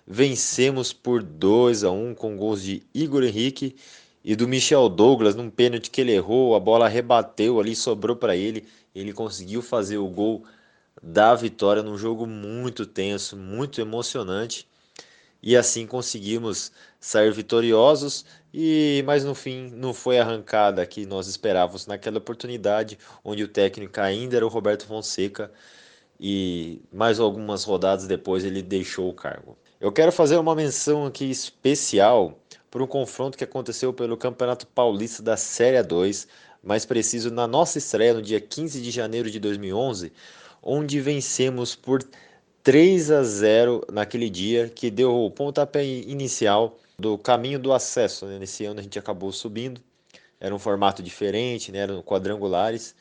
Vencemos 0.06 0.92
por 0.92 1.22
2 1.22 1.82
a 1.82 1.90
1 1.90 2.14
com 2.14 2.36
gols 2.36 2.62
de 2.62 2.82
Igor 2.94 3.24
Henrique 3.24 3.74
e 4.24 4.36
do 4.36 4.46
Michel 4.46 4.88
Douglas 4.88 5.34
num 5.34 5.50
pênalti 5.50 5.90
que 5.90 6.00
ele 6.00 6.12
errou, 6.12 6.54
a 6.54 6.60
bola 6.60 6.88
rebateu 6.88 7.58
ali, 7.60 7.74
sobrou 7.74 8.16
para 8.16 8.36
ele, 8.36 8.66
ele 8.94 9.12
conseguiu 9.12 9.62
fazer 9.62 9.98
o 9.98 10.08
gol 10.08 10.44
da 11.02 11.34
vitória 11.34 11.82
num 11.82 11.98
jogo 11.98 12.26
muito 12.26 12.86
tenso, 12.86 13.36
muito 13.36 13.80
emocionante. 13.80 14.68
E 15.42 15.56
assim 15.56 15.86
conseguimos 15.86 16.72
sair 17.00 17.32
vitoriosos 17.32 18.24
e 18.52 19.02
mas 19.06 19.24
no 19.24 19.34
fim 19.34 19.70
não 19.70 19.94
foi 19.94 20.18
a 20.18 20.22
arrancada 20.24 20.84
que 20.86 21.06
nós 21.06 21.28
esperávamos 21.28 21.86
naquela 21.86 22.18
oportunidade, 22.18 22.98
onde 23.24 23.44
o 23.44 23.48
técnico 23.48 24.00
ainda 24.00 24.36
era 24.36 24.46
o 24.46 24.48
Roberto 24.48 24.86
Fonseca 24.86 25.52
e 26.18 26.80
mais 26.92 27.20
algumas 27.20 27.64
rodadas 27.64 28.06
depois 28.06 28.44
ele 28.44 28.62
deixou 28.62 29.08
o 29.08 29.14
cargo. 29.14 29.56
Eu 29.78 29.92
quero 29.92 30.10
fazer 30.10 30.38
uma 30.38 30.54
menção 30.54 31.04
aqui 31.04 31.30
especial 31.30 32.38
para 32.70 32.82
um 32.82 32.86
confronto 32.86 33.36
que 33.36 33.44
aconteceu 33.44 33.92
pelo 33.92 34.16
Campeonato 34.16 34.66
Paulista 34.66 35.22
da 35.22 35.36
Série 35.36 35.82
2, 35.82 36.26
mais 36.64 36.86
preciso 36.86 37.30
na 37.30 37.46
nossa 37.46 37.76
estreia 37.76 38.14
no 38.14 38.22
dia 38.22 38.40
15 38.40 38.80
de 38.80 38.90
janeiro 38.90 39.30
de 39.30 39.38
2011, 39.38 40.14
onde 40.62 40.98
vencemos 40.98 41.76
por 41.76 42.02
3 42.62 43.10
a 43.10 43.22
0 43.22 43.86
naquele 43.92 44.30
dia, 44.30 44.66
que 44.74 44.90
deu 44.90 45.14
o 45.14 45.30
pontapé 45.30 45.84
inicial 45.84 46.78
do 46.98 47.18
caminho 47.18 47.58
do 47.58 47.70
acesso. 47.70 48.24
Né? 48.24 48.38
Nesse 48.38 48.64
ano 48.64 48.80
a 48.80 48.82
gente 48.82 48.98
acabou 48.98 49.30
subindo, 49.30 49.78
era 50.40 50.54
um 50.54 50.58
formato 50.58 51.02
diferente, 51.02 51.70
né? 51.70 51.80
eram 51.80 52.00
quadrangulares. 52.00 52.94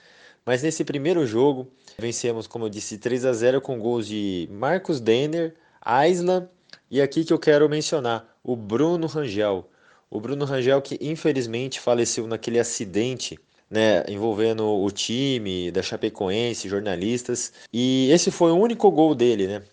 Mas 0.46 0.62
nesse 0.62 0.84
primeiro 0.84 1.26
jogo, 1.26 1.72
vencemos, 1.98 2.48
como 2.48 2.66
eu 2.66 2.70
disse, 2.70 2.98
3 2.98 3.24
a 3.24 3.32
0 3.32 3.62
com 3.62 3.80
gols 3.80 4.06
de 4.06 4.50
Marcos 4.52 5.00
Denner, 5.00 5.56
Aislan 5.82 6.50
e 6.90 7.02
aqui 7.02 7.24
que 7.24 7.34
eu 7.34 7.40
quero 7.40 7.70
mencionar, 7.70 8.38
o 8.44 8.56
Bruno 8.56 9.08
Rangel. 9.08 9.70
O 10.10 10.20
Bruno 10.20 10.46
Rangel 10.46 10.82
que 10.82 10.98
infelizmente 11.02 11.80
faleceu 11.80 12.28
naquele 12.28 12.60
acidente 12.60 13.40
né, 13.70 14.04
envolvendo 14.08 14.66
o 14.66 14.90
time 14.92 15.72
da 15.72 15.82
Chapecoense, 15.82 16.70
jornalistas, 16.70 17.52
e 17.74 18.10
esse 18.12 18.32
foi 18.32 18.52
o 18.52 18.58
único 18.58 18.90
gol 18.92 19.16
dele, 19.16 19.48
né? 19.48 19.64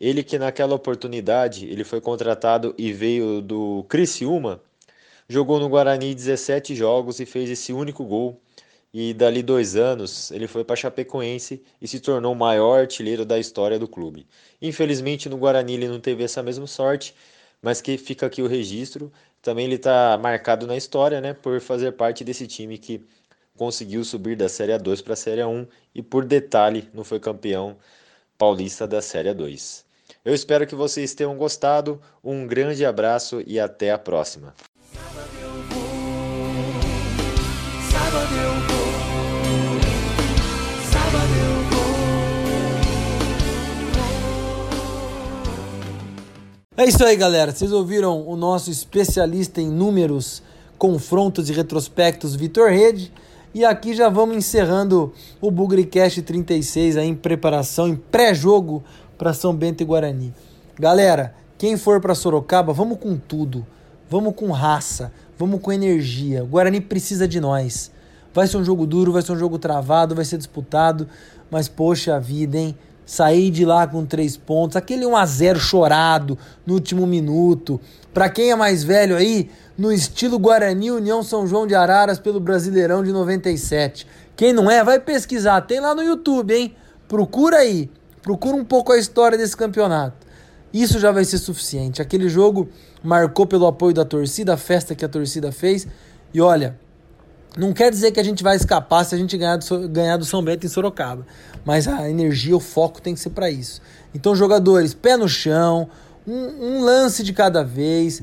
Ele 0.00 0.22
que 0.22 0.38
naquela 0.38 0.74
oportunidade, 0.74 1.66
ele 1.66 1.84
foi 1.84 2.00
contratado 2.00 2.74
e 2.78 2.92
veio 2.92 3.42
do 3.42 3.84
Criciúma, 3.88 4.60
jogou 5.28 5.60
no 5.60 5.68
Guarani 5.68 6.14
17 6.14 6.74
jogos 6.74 7.20
e 7.20 7.26
fez 7.26 7.50
esse 7.50 7.72
único 7.72 8.04
gol. 8.04 8.40
E 8.92 9.14
dali 9.14 9.42
dois 9.42 9.76
anos 9.76 10.30
ele 10.32 10.48
foi 10.48 10.64
para 10.64 10.74
Chapecoense 10.74 11.62
e 11.80 11.86
se 11.86 12.00
tornou 12.00 12.32
o 12.32 12.36
maior 12.36 12.80
artilheiro 12.80 13.24
da 13.24 13.38
história 13.38 13.78
do 13.78 13.86
clube. 13.86 14.26
Infelizmente 14.60 15.28
no 15.28 15.36
Guarani 15.36 15.74
ele 15.74 15.88
não 15.88 16.00
teve 16.00 16.24
essa 16.24 16.42
mesma 16.42 16.66
sorte, 16.66 17.14
mas 17.62 17.80
que 17.80 17.96
fica 17.96 18.26
aqui 18.26 18.42
o 18.42 18.48
registro. 18.48 19.12
Também 19.40 19.66
ele 19.66 19.76
está 19.76 20.18
marcado 20.18 20.66
na 20.66 20.76
história, 20.76 21.20
né, 21.20 21.32
por 21.32 21.60
fazer 21.60 21.92
parte 21.92 22.24
desse 22.24 22.46
time 22.46 22.76
que 22.78 23.04
conseguiu 23.56 24.02
subir 24.04 24.36
da 24.36 24.48
Série 24.48 24.72
A2 24.72 25.02
para 25.02 25.12
a 25.12 25.16
Série 25.16 25.40
A1 25.40 25.68
e 25.94 26.02
por 26.02 26.24
detalhe 26.24 26.88
não 26.92 27.04
foi 27.04 27.20
campeão 27.20 27.76
paulista 28.36 28.88
da 28.88 29.00
Série 29.00 29.28
A2. 29.28 29.84
Eu 30.24 30.34
espero 30.34 30.66
que 30.66 30.74
vocês 30.74 31.14
tenham 31.14 31.36
gostado. 31.36 32.00
Um 32.22 32.46
grande 32.46 32.84
abraço 32.84 33.42
e 33.46 33.60
até 33.60 33.92
a 33.92 33.98
próxima. 33.98 34.54
É 46.80 46.86
isso 46.86 47.04
aí, 47.04 47.14
galera. 47.14 47.52
Vocês 47.52 47.72
ouviram 47.72 48.26
o 48.26 48.34
nosso 48.34 48.70
especialista 48.70 49.60
em 49.60 49.68
números, 49.70 50.42
confrontos 50.78 51.50
e 51.50 51.52
retrospectos, 51.52 52.34
Vitor 52.34 52.70
Rede. 52.70 53.12
E 53.52 53.66
aqui 53.66 53.92
já 53.92 54.08
vamos 54.08 54.34
encerrando 54.34 55.12
o 55.42 55.50
Bugrecast 55.50 56.22
36 56.22 56.96
aí 56.96 57.06
em 57.06 57.14
preparação, 57.14 57.86
em 57.86 57.96
pré-jogo 57.96 58.82
para 59.18 59.34
São 59.34 59.54
Bento 59.54 59.82
e 59.82 59.84
Guarani. 59.84 60.32
Galera, 60.78 61.34
quem 61.58 61.76
for 61.76 62.00
para 62.00 62.14
Sorocaba, 62.14 62.72
vamos 62.72 62.96
com 62.98 63.14
tudo. 63.18 63.66
Vamos 64.08 64.34
com 64.34 64.50
raça, 64.50 65.12
vamos 65.38 65.60
com 65.60 65.70
energia. 65.70 66.42
O 66.42 66.46
Guarani 66.46 66.80
precisa 66.80 67.28
de 67.28 67.40
nós. 67.40 67.90
Vai 68.32 68.46
ser 68.46 68.56
um 68.56 68.64
jogo 68.64 68.86
duro, 68.86 69.12
vai 69.12 69.20
ser 69.20 69.32
um 69.32 69.38
jogo 69.38 69.58
travado, 69.58 70.14
vai 70.14 70.24
ser 70.24 70.38
disputado, 70.38 71.06
mas 71.50 71.68
poxa 71.68 72.18
vida, 72.18 72.56
hein? 72.56 72.74
Sair 73.10 73.50
de 73.50 73.64
lá 73.64 73.88
com 73.88 74.06
três 74.06 74.36
pontos, 74.36 74.76
aquele 74.76 75.04
1 75.04 75.16
a 75.16 75.26
0 75.26 75.58
chorado 75.58 76.38
no 76.64 76.74
último 76.74 77.04
minuto. 77.08 77.80
Para 78.14 78.28
quem 78.28 78.52
é 78.52 78.54
mais 78.54 78.84
velho 78.84 79.16
aí, 79.16 79.50
no 79.76 79.90
estilo 79.90 80.38
Guarani 80.38 80.92
União 80.92 81.20
São 81.20 81.44
João 81.44 81.66
de 81.66 81.74
Araras 81.74 82.20
pelo 82.20 82.38
Brasileirão 82.38 83.02
de 83.02 83.10
97. 83.10 84.06
Quem 84.36 84.52
não 84.52 84.70
é, 84.70 84.84
vai 84.84 85.00
pesquisar, 85.00 85.60
tem 85.62 85.80
lá 85.80 85.92
no 85.92 86.04
YouTube, 86.04 86.54
hein? 86.54 86.76
Procura 87.08 87.56
aí, 87.56 87.90
procura 88.22 88.56
um 88.56 88.64
pouco 88.64 88.92
a 88.92 88.96
história 88.96 89.36
desse 89.36 89.56
campeonato. 89.56 90.24
Isso 90.72 91.00
já 91.00 91.10
vai 91.10 91.24
ser 91.24 91.38
suficiente. 91.38 92.00
Aquele 92.00 92.28
jogo 92.28 92.68
marcou 93.02 93.44
pelo 93.44 93.66
apoio 93.66 93.92
da 93.92 94.04
torcida, 94.04 94.54
a 94.54 94.56
festa 94.56 94.94
que 94.94 95.04
a 95.04 95.08
torcida 95.08 95.50
fez. 95.50 95.84
E 96.32 96.40
olha, 96.40 96.78
não 97.56 97.72
quer 97.72 97.90
dizer 97.90 98.12
que 98.12 98.20
a 98.20 98.22
gente 98.22 98.42
vai 98.42 98.56
escapar 98.56 99.04
se 99.04 99.14
a 99.14 99.18
gente 99.18 99.36
ganhar 99.36 99.56
do, 99.56 99.88
ganhar 99.88 100.16
do 100.16 100.24
São 100.24 100.42
Bento 100.42 100.66
em 100.66 100.68
Sorocaba. 100.68 101.26
Mas 101.64 101.88
a 101.88 102.08
energia, 102.08 102.56
o 102.56 102.60
foco 102.60 103.02
tem 103.02 103.14
que 103.14 103.20
ser 103.20 103.30
para 103.30 103.50
isso. 103.50 103.80
Então, 104.14 104.34
jogadores, 104.34 104.94
pé 104.94 105.16
no 105.16 105.28
chão, 105.28 105.88
um, 106.26 106.34
um, 106.34 106.80
lance 106.80 107.22
de 107.22 107.32
cada 107.32 107.62
vez, 107.62 108.22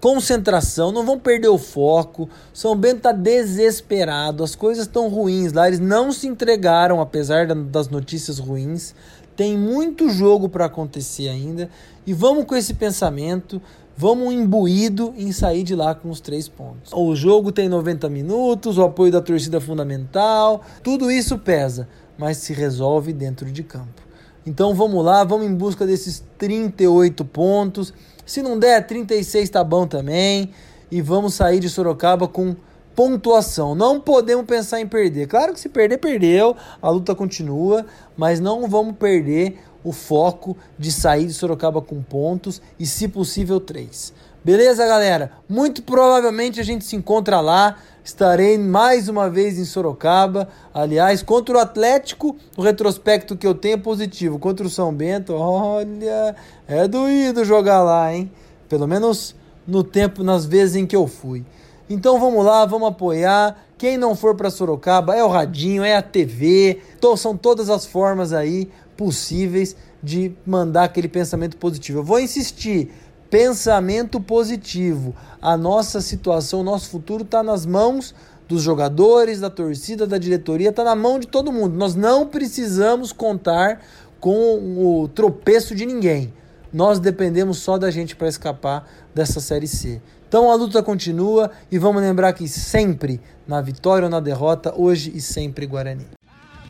concentração, 0.00 0.92
não 0.92 1.04
vão 1.04 1.18
perder 1.18 1.48
o 1.48 1.58
foco. 1.58 2.28
São 2.52 2.76
Bento 2.76 2.98
está 2.98 3.12
desesperado, 3.12 4.42
as 4.42 4.54
coisas 4.54 4.86
estão 4.86 5.08
ruins 5.08 5.52
lá, 5.52 5.66
eles 5.66 5.80
não 5.80 6.12
se 6.12 6.26
entregaram, 6.26 7.00
apesar 7.00 7.46
das 7.46 7.88
notícias 7.88 8.38
ruins. 8.38 8.94
Tem 9.34 9.56
muito 9.56 10.08
jogo 10.08 10.48
para 10.48 10.66
acontecer 10.66 11.28
ainda. 11.28 11.68
E 12.06 12.12
vamos 12.12 12.44
com 12.44 12.54
esse 12.54 12.74
pensamento 12.74 13.60
vamos 13.96 14.32
imbuído 14.32 15.14
em 15.16 15.32
sair 15.32 15.62
de 15.62 15.74
lá 15.74 15.94
com 15.94 16.10
os 16.10 16.20
três 16.20 16.48
pontos. 16.48 16.92
O 16.92 17.14
jogo 17.14 17.52
tem 17.52 17.68
90 17.68 18.08
minutos, 18.08 18.78
o 18.78 18.82
apoio 18.82 19.12
da 19.12 19.20
torcida 19.20 19.58
é 19.58 19.60
fundamental, 19.60 20.62
tudo 20.82 21.10
isso 21.10 21.38
pesa, 21.38 21.88
mas 22.18 22.38
se 22.38 22.52
resolve 22.52 23.12
dentro 23.12 23.50
de 23.50 23.62
campo. 23.62 24.02
Então 24.44 24.74
vamos 24.74 25.04
lá, 25.04 25.22
vamos 25.22 25.46
em 25.46 25.54
busca 25.54 25.86
desses 25.86 26.24
38 26.36 27.24
pontos. 27.24 27.94
Se 28.26 28.42
não 28.42 28.58
der, 28.58 28.86
36 28.86 29.48
tá 29.50 29.62
bom 29.62 29.86
também. 29.86 30.50
E 30.90 31.00
vamos 31.00 31.34
sair 31.34 31.60
de 31.60 31.70
Sorocaba 31.70 32.28
com 32.28 32.54
pontuação. 32.94 33.74
Não 33.74 34.00
podemos 34.00 34.46
pensar 34.46 34.80
em 34.80 34.86
perder. 34.86 35.26
Claro 35.26 35.52
que 35.52 35.60
se 35.60 35.68
perder, 35.68 35.98
perdeu, 35.98 36.56
a 36.80 36.90
luta 36.90 37.14
continua, 37.14 37.86
mas 38.16 38.40
não 38.40 38.68
vamos 38.68 38.96
perder 38.96 39.58
o 39.84 39.92
foco 39.92 40.56
de 40.78 40.92
sair 40.92 41.26
de 41.26 41.32
Sorocaba 41.32 41.80
com 41.82 42.02
pontos 42.02 42.62
e, 42.78 42.86
se 42.86 43.08
possível, 43.08 43.58
três. 43.58 44.12
Beleza, 44.44 44.84
galera? 44.86 45.32
Muito 45.48 45.82
provavelmente 45.82 46.60
a 46.60 46.64
gente 46.64 46.84
se 46.84 46.96
encontra 46.96 47.40
lá. 47.40 47.76
Estarei 48.04 48.58
mais 48.58 49.08
uma 49.08 49.30
vez 49.30 49.56
em 49.56 49.64
Sorocaba. 49.64 50.48
Aliás, 50.74 51.22
contra 51.22 51.56
o 51.56 51.60
Atlético, 51.60 52.36
o 52.56 52.62
retrospecto 52.62 53.36
que 53.36 53.46
eu 53.46 53.54
tenho 53.54 53.74
é 53.74 53.78
positivo. 53.78 54.40
Contra 54.40 54.66
o 54.66 54.70
São 54.70 54.92
Bento, 54.92 55.32
olha, 55.34 56.34
é 56.66 56.88
doído 56.88 57.44
jogar 57.44 57.82
lá, 57.84 58.12
hein? 58.12 58.30
Pelo 58.68 58.88
menos 58.88 59.36
no 59.64 59.84
tempo, 59.84 60.24
nas 60.24 60.44
vezes 60.44 60.74
em 60.74 60.86
que 60.86 60.96
eu 60.96 61.06
fui. 61.06 61.44
Então 61.92 62.18
vamos 62.18 62.42
lá, 62.42 62.64
vamos 62.64 62.88
apoiar. 62.88 63.54
Quem 63.76 63.98
não 63.98 64.16
for 64.16 64.34
para 64.34 64.48
Sorocaba 64.48 65.14
é 65.14 65.22
o 65.22 65.28
radinho, 65.28 65.84
é 65.84 65.94
a 65.94 66.00
TV, 66.00 66.80
são 67.18 67.36
todas 67.36 67.68
as 67.68 67.84
formas 67.84 68.32
aí 68.32 68.70
possíveis 68.96 69.76
de 70.02 70.32
mandar 70.46 70.84
aquele 70.84 71.06
pensamento 71.06 71.58
positivo. 71.58 71.98
Eu 71.98 72.02
vou 72.02 72.18
insistir, 72.18 72.90
pensamento 73.28 74.18
positivo. 74.18 75.14
A 75.40 75.54
nossa 75.54 76.00
situação, 76.00 76.60
o 76.60 76.64
nosso 76.64 76.88
futuro 76.88 77.24
está 77.24 77.42
nas 77.42 77.66
mãos 77.66 78.14
dos 78.48 78.62
jogadores, 78.62 79.40
da 79.40 79.50
torcida, 79.50 80.06
da 80.06 80.16
diretoria, 80.16 80.70
está 80.70 80.82
na 80.82 80.96
mão 80.96 81.18
de 81.18 81.26
todo 81.26 81.52
mundo. 81.52 81.76
Nós 81.76 81.94
não 81.94 82.26
precisamos 82.26 83.12
contar 83.12 83.82
com 84.18 85.02
o 85.02 85.08
tropeço 85.08 85.74
de 85.74 85.84
ninguém. 85.84 86.32
Nós 86.72 86.98
dependemos 86.98 87.58
só 87.58 87.76
da 87.76 87.90
gente 87.90 88.16
para 88.16 88.28
escapar 88.28 88.88
dessa 89.14 89.40
Série 89.40 89.68
C. 89.68 90.00
Então 90.32 90.50
a 90.50 90.54
luta 90.54 90.82
continua 90.82 91.50
e 91.70 91.78
vamos 91.78 92.00
lembrar 92.00 92.32
que 92.32 92.48
sempre, 92.48 93.20
na 93.46 93.60
vitória 93.60 94.06
ou 94.06 94.10
na 94.10 94.18
derrota, 94.18 94.72
hoje 94.74 95.12
e 95.14 95.20
sempre 95.20 95.66
Guarani. 95.66 96.06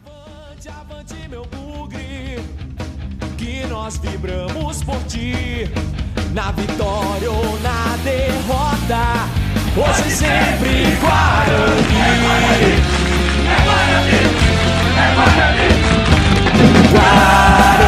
Avante, 0.04 0.68
avante, 0.68 1.14
meu 1.28 1.46
bugre, 1.46 2.40
que 3.38 3.64
nós 3.68 3.98
vibramos 3.98 4.82
por 4.82 4.98
ti, 5.04 5.70
na 6.34 6.50
vitória 6.50 7.30
ou 7.30 7.60
na 7.60 7.96
derrota, 8.02 9.30
hoje 9.76 10.08
e 10.08 10.10
sempre 10.10 10.96
Guarani. 11.00 11.86
É 11.86 12.18
Guarani, 12.20 12.74
é 13.46 13.62
Guarani, 13.64 14.18
é 14.98 15.14
Guarani. 15.14 15.68
Guarani. 16.90 17.81